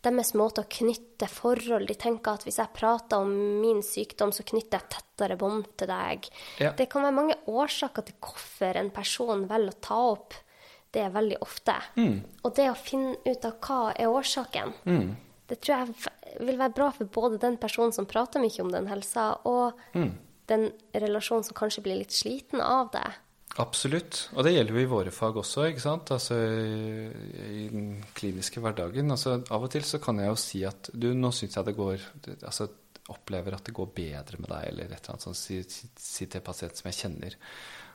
[0.07, 1.89] deres måte å knytte forhold.
[1.91, 5.91] De tenker at hvis jeg prater om min sykdom, så knytter jeg tettere bånd til
[5.91, 6.31] deg.
[6.63, 6.71] Ja.
[6.79, 10.39] Det kan være mange årsaker til hvorfor en person velger å ta opp
[10.93, 11.75] det veldig ofte.
[12.45, 14.73] Og det å finne ut av hva er årsaken,
[15.53, 18.89] det tror jeg vil være bra for både den personen som prater mye om den
[18.89, 19.77] helsa, og
[20.49, 23.05] den relasjonen som kanskje blir litt sliten av det.
[23.61, 24.31] Absolutt.
[24.33, 26.13] Og det gjelder jo i våre fag også, ikke sant.
[26.15, 29.13] Altså i den kliniske hverdagen.
[29.13, 31.77] Altså av og til så kan jeg jo si at du, nå syns jeg det
[31.77, 32.07] går
[32.49, 32.71] Altså
[33.13, 35.37] opplever at det går bedre med deg, eller et eller annet sånt.
[35.37, 37.37] Si, si, si til pasienten pasient som jeg kjenner.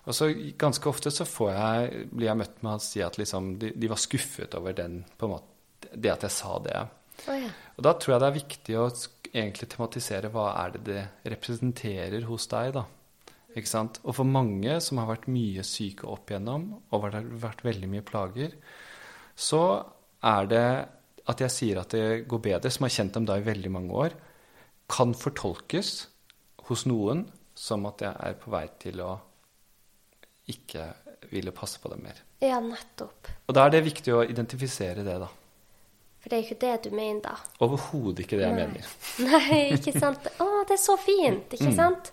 [0.08, 0.30] Og så
[0.60, 3.90] ganske ofte så får jeg, blir jeg møtt med å si at liksom de, de
[3.92, 6.84] var skuffet over den, måte, det at jeg sa det.
[7.26, 7.50] Ja.
[7.78, 8.86] Og da tror jeg det er viktig å
[9.32, 11.02] egentlig tematisere hva er det det
[11.34, 12.86] representerer hos deg, da.
[13.58, 13.98] Ikke sant?
[14.06, 17.90] Og for mange som har vært mye syke opp igjennom, og det har vært veldig
[17.90, 18.54] mye plager,
[19.38, 19.64] så
[20.26, 20.68] er det
[21.28, 24.04] at jeg sier at det går bedre, som har kjent dem da i veldig mange
[24.06, 24.16] år,
[24.88, 25.96] kan fortolkes
[26.70, 27.26] hos noen
[27.58, 29.12] som at jeg er på vei til å
[30.54, 30.86] ikke
[31.34, 32.22] ville passe på dem mer.
[32.40, 33.28] ja, nettopp.
[33.50, 35.28] Og da er det viktig å identifisere det, da.
[36.20, 37.36] For det er jo ikke det du mener, da.
[37.64, 38.66] Overhodet ikke det jeg Nei.
[38.66, 38.92] mener.
[39.32, 40.28] Nei, ikke sant?
[40.42, 41.76] Å, det er så fint, ikke Mm.
[41.78, 42.12] sant?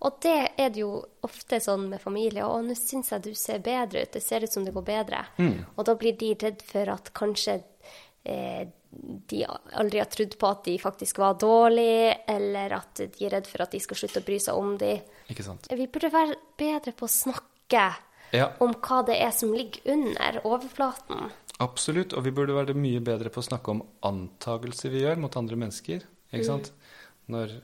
[0.00, 0.94] Og det er det jo
[1.26, 2.40] ofte sånn med familie.
[2.46, 4.12] Å, nå syns jeg du ser bedre ut.
[4.14, 5.18] Det ser ut som det går bedre.
[5.36, 5.58] Mm.
[5.76, 7.58] Og da blir de redd for at kanskje
[8.24, 8.62] eh,
[9.28, 9.42] de
[9.76, 13.62] aldri har trodd på at de faktisk var dårlige, eller at de er redd for
[13.66, 14.94] at de skal slutte å bry seg om de.
[15.30, 15.68] Ikke sant?
[15.68, 17.84] Vi burde være bedre på å snakke
[18.32, 18.48] Ja.
[18.62, 21.28] om hva det er som ligger under overflaten.
[21.60, 25.36] Absolutt, og vi burde være mye bedre på å snakke om antagelser vi gjør mot
[25.36, 26.06] andre mennesker.
[26.32, 26.70] Ikke sant?
[27.30, 27.58] Når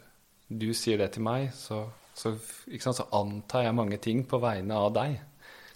[0.53, 2.99] du sier det til meg, så, så, sant?
[3.01, 5.17] så antar jeg mange ting på vegne av deg.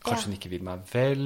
[0.05, 0.27] Kanskje Ja.
[0.29, 1.25] hun ikke vil meg vel?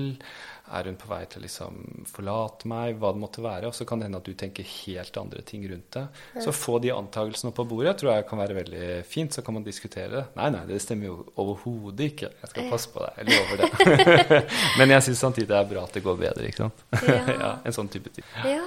[0.73, 2.97] Er hun på vei til å liksom forlate meg?
[3.01, 3.69] Hva det måtte være.
[3.69, 6.05] Og så kan det hende at du tenker helt andre ting rundt det.
[6.41, 9.37] Så få de antakelsene på bordet tror jeg kan være veldig fint.
[9.37, 10.25] Så kan man diskutere det.
[10.39, 12.33] Nei, nei, det stemmer jo overhodet ikke.
[12.41, 13.21] Jeg skal passe på deg.
[13.21, 14.41] Jeg lover det.
[14.81, 16.89] Men jeg syns samtidig det er bra at det går bedre, ikke sant?
[17.05, 17.21] Ja.
[17.45, 18.27] ja, en sånn type ting.
[18.49, 18.65] Ja.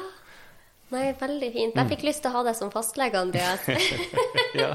[0.94, 1.76] Nei, veldig fint.
[1.76, 1.82] Mm.
[1.82, 3.66] Jeg fikk lyst til å ha deg som fastlege, Andreas.
[4.62, 4.70] ja.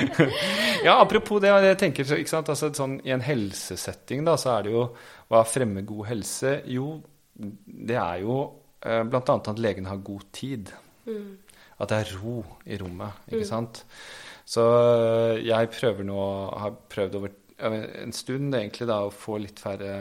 [0.86, 2.52] ja, apropos det, jeg tenker ikke sant?
[2.52, 4.86] Altså, sånn, I en helsesetting da, så er det jo
[5.32, 6.58] hva fremmer god helse?
[6.68, 6.92] Jo,
[7.34, 8.40] det er jo
[8.84, 9.22] eh, bl.a.
[9.24, 10.74] at legen har god tid.
[11.80, 13.84] At det er ro i rommet, ikke sant?
[14.44, 16.18] Så eh, jeg prøver nå,
[16.60, 19.94] har prøvd over en stund egentlig da å få litt færre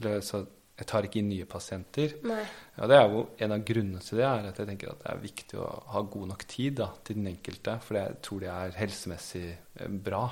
[0.00, 2.14] eller så Jeg tar ikke inn nye pasienter.
[2.24, 2.42] Nei.
[2.78, 5.10] Ja, det er jo En av grunnene til det er at jeg tenker at det
[5.12, 7.76] er viktig å ha god nok tid da, til den enkelte.
[7.84, 10.24] For jeg tror det er helsemessig eh, bra.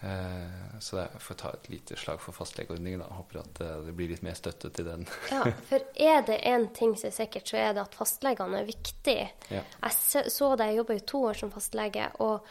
[0.00, 3.02] Eh, så jeg får ta et lite slag for fastlegeordningen.
[3.02, 3.10] da.
[3.18, 5.04] Håper at eh, det blir litt mer støtte til den.
[5.34, 8.68] Ja, for er det én ting som er sikkert, så er det at fastlegene er
[8.68, 9.18] viktig.
[9.50, 9.64] Ja.
[9.82, 12.46] Jeg så det, jeg jobba jo to år som fastlege, og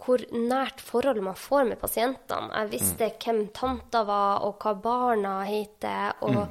[0.00, 2.50] hvor nært forhold man får med pasientene.
[2.56, 6.46] Jeg visste hvem tanta var, og hva barna heter, og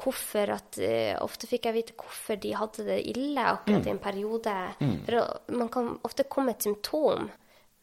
[0.00, 4.02] hvorfor at uh, Ofte fikk jeg vite hvorfor de hadde det ille akkurat i en
[4.02, 4.54] periode.
[5.06, 7.28] For man kan ofte komme med et symptom,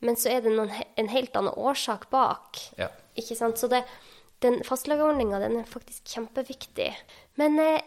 [0.01, 2.59] men så er det noen, en helt annen årsak bak.
[2.79, 2.89] Ja.
[3.19, 3.61] Ikke sant?
[3.61, 3.83] Så det,
[4.43, 6.89] den fastlegeordninga den er faktisk kjempeviktig.
[7.39, 7.77] Men uh,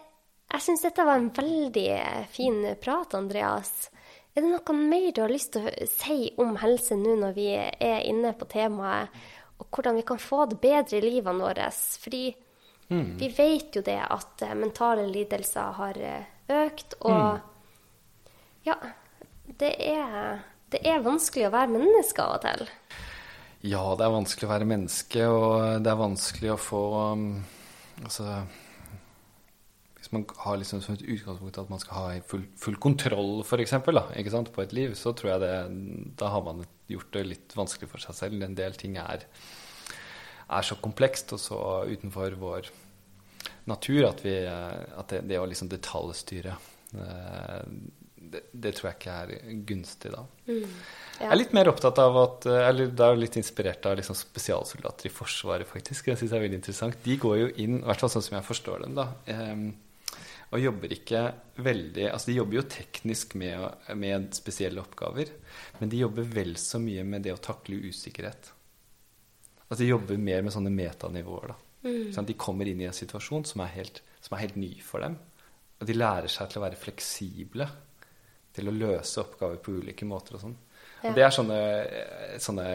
[0.54, 1.88] jeg syns dette var en veldig
[2.30, 3.88] fin prat, Andreas.
[4.34, 7.46] Er det noe mer du har lyst til å si om helse nå når vi
[7.54, 9.12] er inne på temaet,
[9.62, 11.68] og hvordan vi kan få det bedre i livene våre?
[11.70, 12.24] Fordi
[12.90, 13.12] mm.
[13.20, 18.34] vi vet jo det at eh, mentale lidelser har eh, økt, og mm.
[18.66, 18.76] ja,
[19.62, 20.42] det er,
[20.74, 22.66] det er vanskelig å være menneske av og til.
[23.64, 27.28] Ja, det er vanskelig å være menneske, og det er vanskelig å få um,
[28.02, 28.26] Altså
[30.14, 33.74] man har liksom som et utgangspunkt at man skal ha full, full kontroll, f.eks.,
[34.54, 35.54] på et liv, så tror jeg det
[36.20, 38.42] Da har man gjort det litt vanskelig for seg selv.
[38.44, 39.26] En del ting er,
[40.48, 41.60] er så komplekst og så
[41.90, 42.70] utenfor vår
[43.70, 47.60] natur at, vi, at det, det, å liksom detaljstyre eh,
[48.34, 50.24] det, det, tror jeg ikke er gunstig da.
[50.48, 51.20] Mm, ja.
[51.20, 55.08] Jeg er litt mer opptatt av at Eller det er litt inspirert av liksom spesialsoldater
[55.08, 56.08] i Forsvaret, faktisk.
[56.10, 57.00] Jeg synes det er veldig interessant.
[57.04, 59.06] De går jo inn, i hvert fall sånn som jeg forstår dem, da.
[60.54, 61.20] Og jobber ikke
[61.64, 63.64] veldig Altså de jobber jo teknisk med,
[63.98, 65.32] med, spesielle oppgaver,
[65.80, 68.50] men de jobber vel så mye med det å takle usikkerhet.
[69.68, 71.60] Altså de jobber mer med sånne metanivåer, da.
[71.84, 72.12] Mm.
[72.14, 75.04] Sånn de kommer inn i en situasjon som er, helt, som er helt ny for
[75.04, 75.18] dem.
[75.80, 77.66] Og de lærer seg til å være fleksible
[78.54, 80.54] til å løse oppgaver på ulike måter og sånn.
[81.04, 81.12] Ja.
[81.12, 81.58] Det er sånne,
[82.40, 82.68] sånne,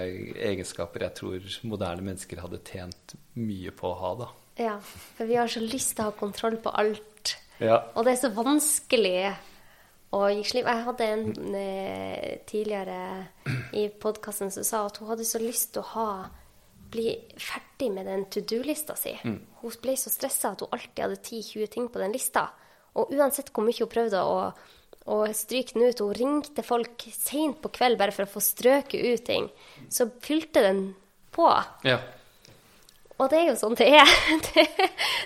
[0.52, 4.12] egenskaper jeg tror moderne mennesker hadde tjent mye på å ha.
[4.20, 4.28] da.
[4.60, 7.09] Ja, for vi har så lyst til å ha kontroll på alt.
[7.60, 7.82] Ja.
[7.96, 9.16] Og det er så vanskelig
[10.16, 10.68] å gi slipp.
[10.70, 13.00] Jeg hadde en eh, tidligere
[13.78, 16.10] i podkasten som sa at hun hadde så lyst til å ha
[16.90, 19.14] bli ferdig med den to do-lista si.
[19.22, 19.38] Mm.
[19.62, 22.48] Hun ble så stressa at hun alltid hadde 10-20 ting på den lista.
[22.98, 24.40] Og uansett hvor mye hun prøvde å
[25.10, 26.02] å stryke den ut.
[26.04, 29.50] Hun ringte folk seint på kveld bare for å få strøket ut ting.
[29.90, 30.84] Så fylte den
[31.34, 31.50] på.
[31.88, 32.00] Ja.
[33.20, 34.12] Og det er jo sånn det er.
[34.50, 34.66] Det,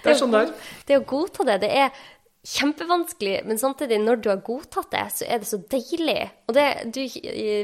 [0.03, 0.53] det, er sånn det er.
[0.87, 1.99] Det å godta det, det er
[2.43, 6.19] kjempevanskelig, men samtidig, når du har godtatt det, så er det så deilig.
[6.47, 6.99] Og det, du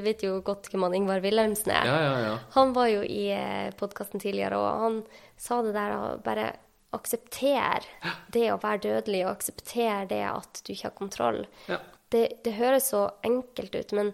[0.05, 1.89] vet jo godt hvem han Ingvar Wilhelmsen er.
[1.89, 2.33] Ja, ja, ja.
[2.55, 4.99] Han var jo i eh, podkasten tidligere, og han
[5.39, 6.53] sa det der å bare
[6.95, 7.85] aksepter
[8.33, 11.43] det å være dødelig, og aksepter det at du ikke har kontroll.
[11.69, 11.81] Ja
[12.13, 14.11] det, det høres så enkelt ut men,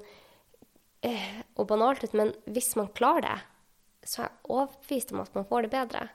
[1.05, 3.37] eh, og banalt ut, men hvis man klarer det,
[4.05, 6.07] så er jeg overbevist om at man får det bedre.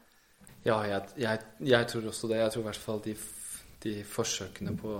[0.63, 2.43] Ja, jeg, jeg, jeg tror også det.
[2.43, 3.15] Jeg tror i hvert fall de,
[3.85, 4.95] de forsøkene på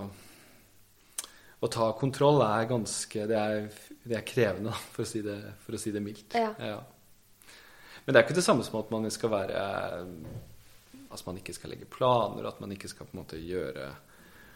[1.61, 3.67] å ta kontroll er ganske Det er,
[4.03, 6.37] det er krevende, for å, si det, for å si det mildt.
[6.37, 6.53] Ja.
[6.57, 6.79] Ja.
[8.05, 9.65] Men det er ikke det samme som at man skal være
[11.11, 13.91] At man ikke skal legge planer, at man ikke skal på en måte gjøre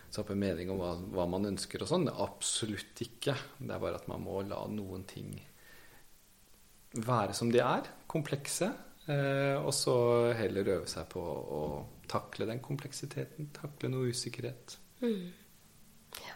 [0.10, 2.06] seg opp en mening om hva, hva, man ønsker og sånn.
[2.08, 3.34] Absolutt ikke.
[3.60, 5.34] Det er bare at man må la noen ting
[6.96, 8.70] være som de er, komplekse.
[9.12, 9.96] Eh, og så
[10.38, 11.62] heller øve seg på å
[12.10, 13.52] takle den kompleksiteten.
[13.56, 14.78] Takle noe usikkerhet.
[15.02, 15.32] Mm.
[16.22, 16.36] Ja.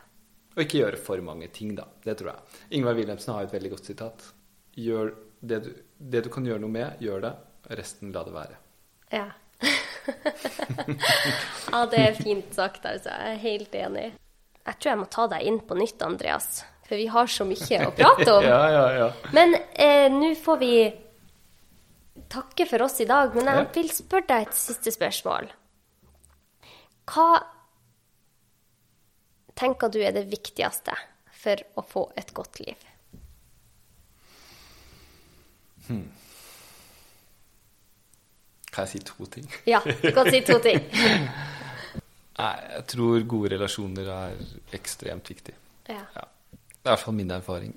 [0.56, 1.88] Og ikke gjøre for mange ting, da.
[2.06, 2.62] Det tror jeg.
[2.80, 4.32] Ingvar Wilhelmsen har et veldig godt sitat.
[4.80, 7.36] Gjør det du, det du kan gjøre noe med, gjør det.
[7.80, 8.58] Resten la det være.
[9.14, 9.28] Ja.
[11.74, 13.14] ja, det er fint sagt, altså.
[13.14, 14.08] Jeg er helt enig.
[14.66, 16.64] Jeg tror jeg må ta deg inn på nytt, Andreas.
[16.90, 18.48] For vi har så mye å prate om.
[18.50, 19.08] ja, ja, ja.
[19.36, 20.74] Men eh, nå får vi
[22.30, 23.34] takke for oss i dag.
[23.38, 25.50] Men jeg vil spørre deg et siste spørsmål.
[27.10, 27.40] Hva
[29.58, 30.96] tenker du er det viktigste
[31.40, 32.88] for å få et godt liv?
[35.90, 36.06] Hmm.
[38.70, 39.48] Kan jeg si to ting?
[39.66, 40.84] Ja, du kan si to ting.
[42.40, 44.38] Jeg tror gode relasjoner er
[44.78, 45.52] ekstremt viktig.
[45.92, 46.06] Ja.
[46.14, 46.22] ja.
[46.54, 47.74] Det er i hvert fall min erfaring.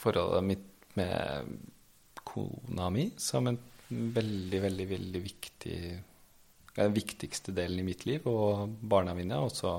[0.00, 1.50] Forholdet mitt med
[2.24, 3.58] kona mi som en
[3.90, 5.76] veldig, veldig, veldig viktig
[6.74, 9.38] Den viktigste delen i mitt liv, og barna mine.
[9.38, 9.74] og Også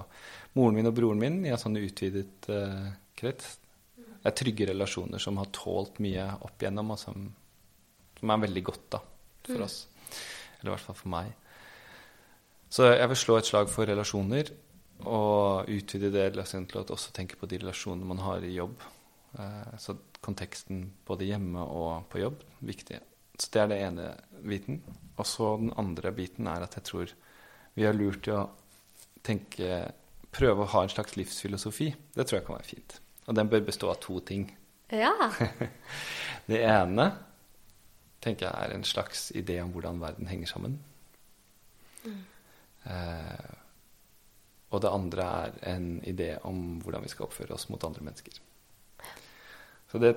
[0.55, 3.57] moren min og broren min i en sånn utvidet uh, krets.
[3.95, 7.27] Det er trygge relasjoner som har tålt mye opp igjennom, og som,
[8.19, 9.01] som er veldig godt, da
[9.45, 9.63] for mm.
[9.63, 9.87] oss.
[10.59, 11.33] Eller i hvert fall for meg.
[12.69, 14.51] Så jeg vil slå et slag for relasjoner,
[15.05, 18.79] og utvide det til å også tenke på de relasjonene man har i jobb.
[19.37, 23.01] Eh, så konteksten både hjemme og på jobb viktig.
[23.37, 24.07] Så det er det ene
[24.47, 24.79] biten.
[25.15, 27.13] Og så den andre biten er at jeg tror
[27.75, 28.49] vi har lurt til å
[29.25, 29.85] tenke
[30.35, 31.85] Prøve å ha en slags livsfilosofi.
[32.11, 32.97] Det tror jeg kan være fint.
[33.23, 34.49] Og den bør bestå av to ting.
[34.91, 35.13] Ja.
[36.49, 37.05] det ene
[38.19, 40.75] tenker jeg er en slags idé om hvordan verden henger sammen.
[42.03, 42.19] Mm.
[42.91, 43.53] Eh,
[44.75, 48.41] og det andre er en idé om hvordan vi skal oppføre oss mot andre mennesker.
[49.91, 50.15] Så det,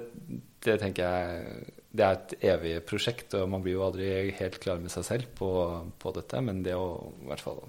[0.66, 4.08] det tenker jeg det er et evig prosjekt, og man blir jo aldri
[4.38, 5.50] helt klar med seg selv på,
[5.98, 6.40] på dette.
[6.44, 6.88] Men det å
[7.22, 7.62] i hvert fall,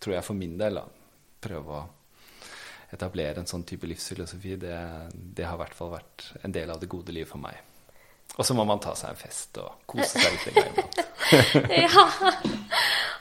[0.00, 0.86] tror jeg for min del, da,
[1.42, 1.82] prøve å
[2.92, 4.78] etablere en sånn type livsfilosofi, det,
[5.12, 7.60] det har i hvert fall vært en del av det gode livet for meg.
[8.38, 11.00] Og så må man ta seg en fest og kose seg litt en gang iblant.
[11.84, 12.04] ja.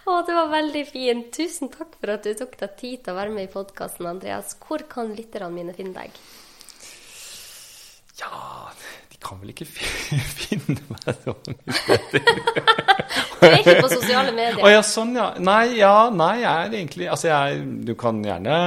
[0.08, 1.28] Å, det var veldig fint.
[1.36, 4.56] Tusen takk for at du tok deg tid til å være med i podkasten, Andreas.
[4.64, 6.16] Hvor kan lytterne mine finne deg?
[8.22, 8.72] Ja,
[9.24, 9.68] kan vel ikke
[10.42, 11.58] finne meg sånn.
[13.42, 14.60] Du er ikke på sosiale medier?
[14.62, 15.32] Å ja, sånn ja.
[15.42, 18.58] Nei, ja, nei, jeg er egentlig Altså, jeg Du kan gjerne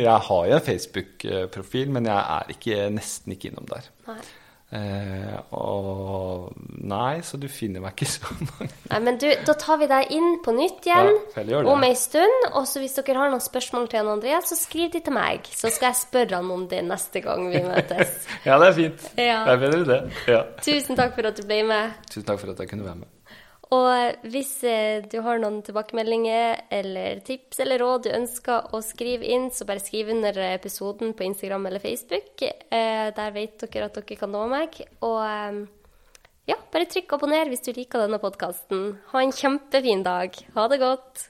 [0.00, 3.90] Jeg har jo en Facebook-profil, men jeg er ikke, nesten ikke innom der.
[4.10, 4.20] Nei.
[4.70, 6.52] Eh, og
[6.90, 8.68] Nei, så du finner meg ikke så mange.
[8.90, 11.10] Nei, men du, da tar vi deg inn på nytt igjen
[11.50, 12.46] Ja, om ei stund.
[12.52, 15.50] Og så hvis dere har noen spørsmål til han Andreas, så skriv de til meg.
[15.50, 18.14] Så skal jeg spørre han om det neste gang vi møtes.
[18.46, 19.02] Ja, det er fint.
[19.20, 19.40] Ja.
[19.46, 20.00] Det er bedre det.
[20.30, 20.42] Ja.
[20.64, 21.98] Tusen takk for at du ble med.
[22.08, 23.10] Tusen takk for at jeg kunne være med.
[23.70, 29.28] Og hvis eh, du har noen tilbakemeldinger eller tips eller råd du ønsker å skrive
[29.30, 32.42] inn, så bare skriv under episoden på Instagram eller Facebook.
[32.42, 34.80] Eh, der vet dere at dere kan nå meg.
[35.06, 35.60] Og eh,
[36.50, 38.96] ja, bare trykk abonner hvis du liker denne podkasten.
[39.14, 40.34] Ha en kjempefin dag.
[40.56, 41.28] Ha det godt.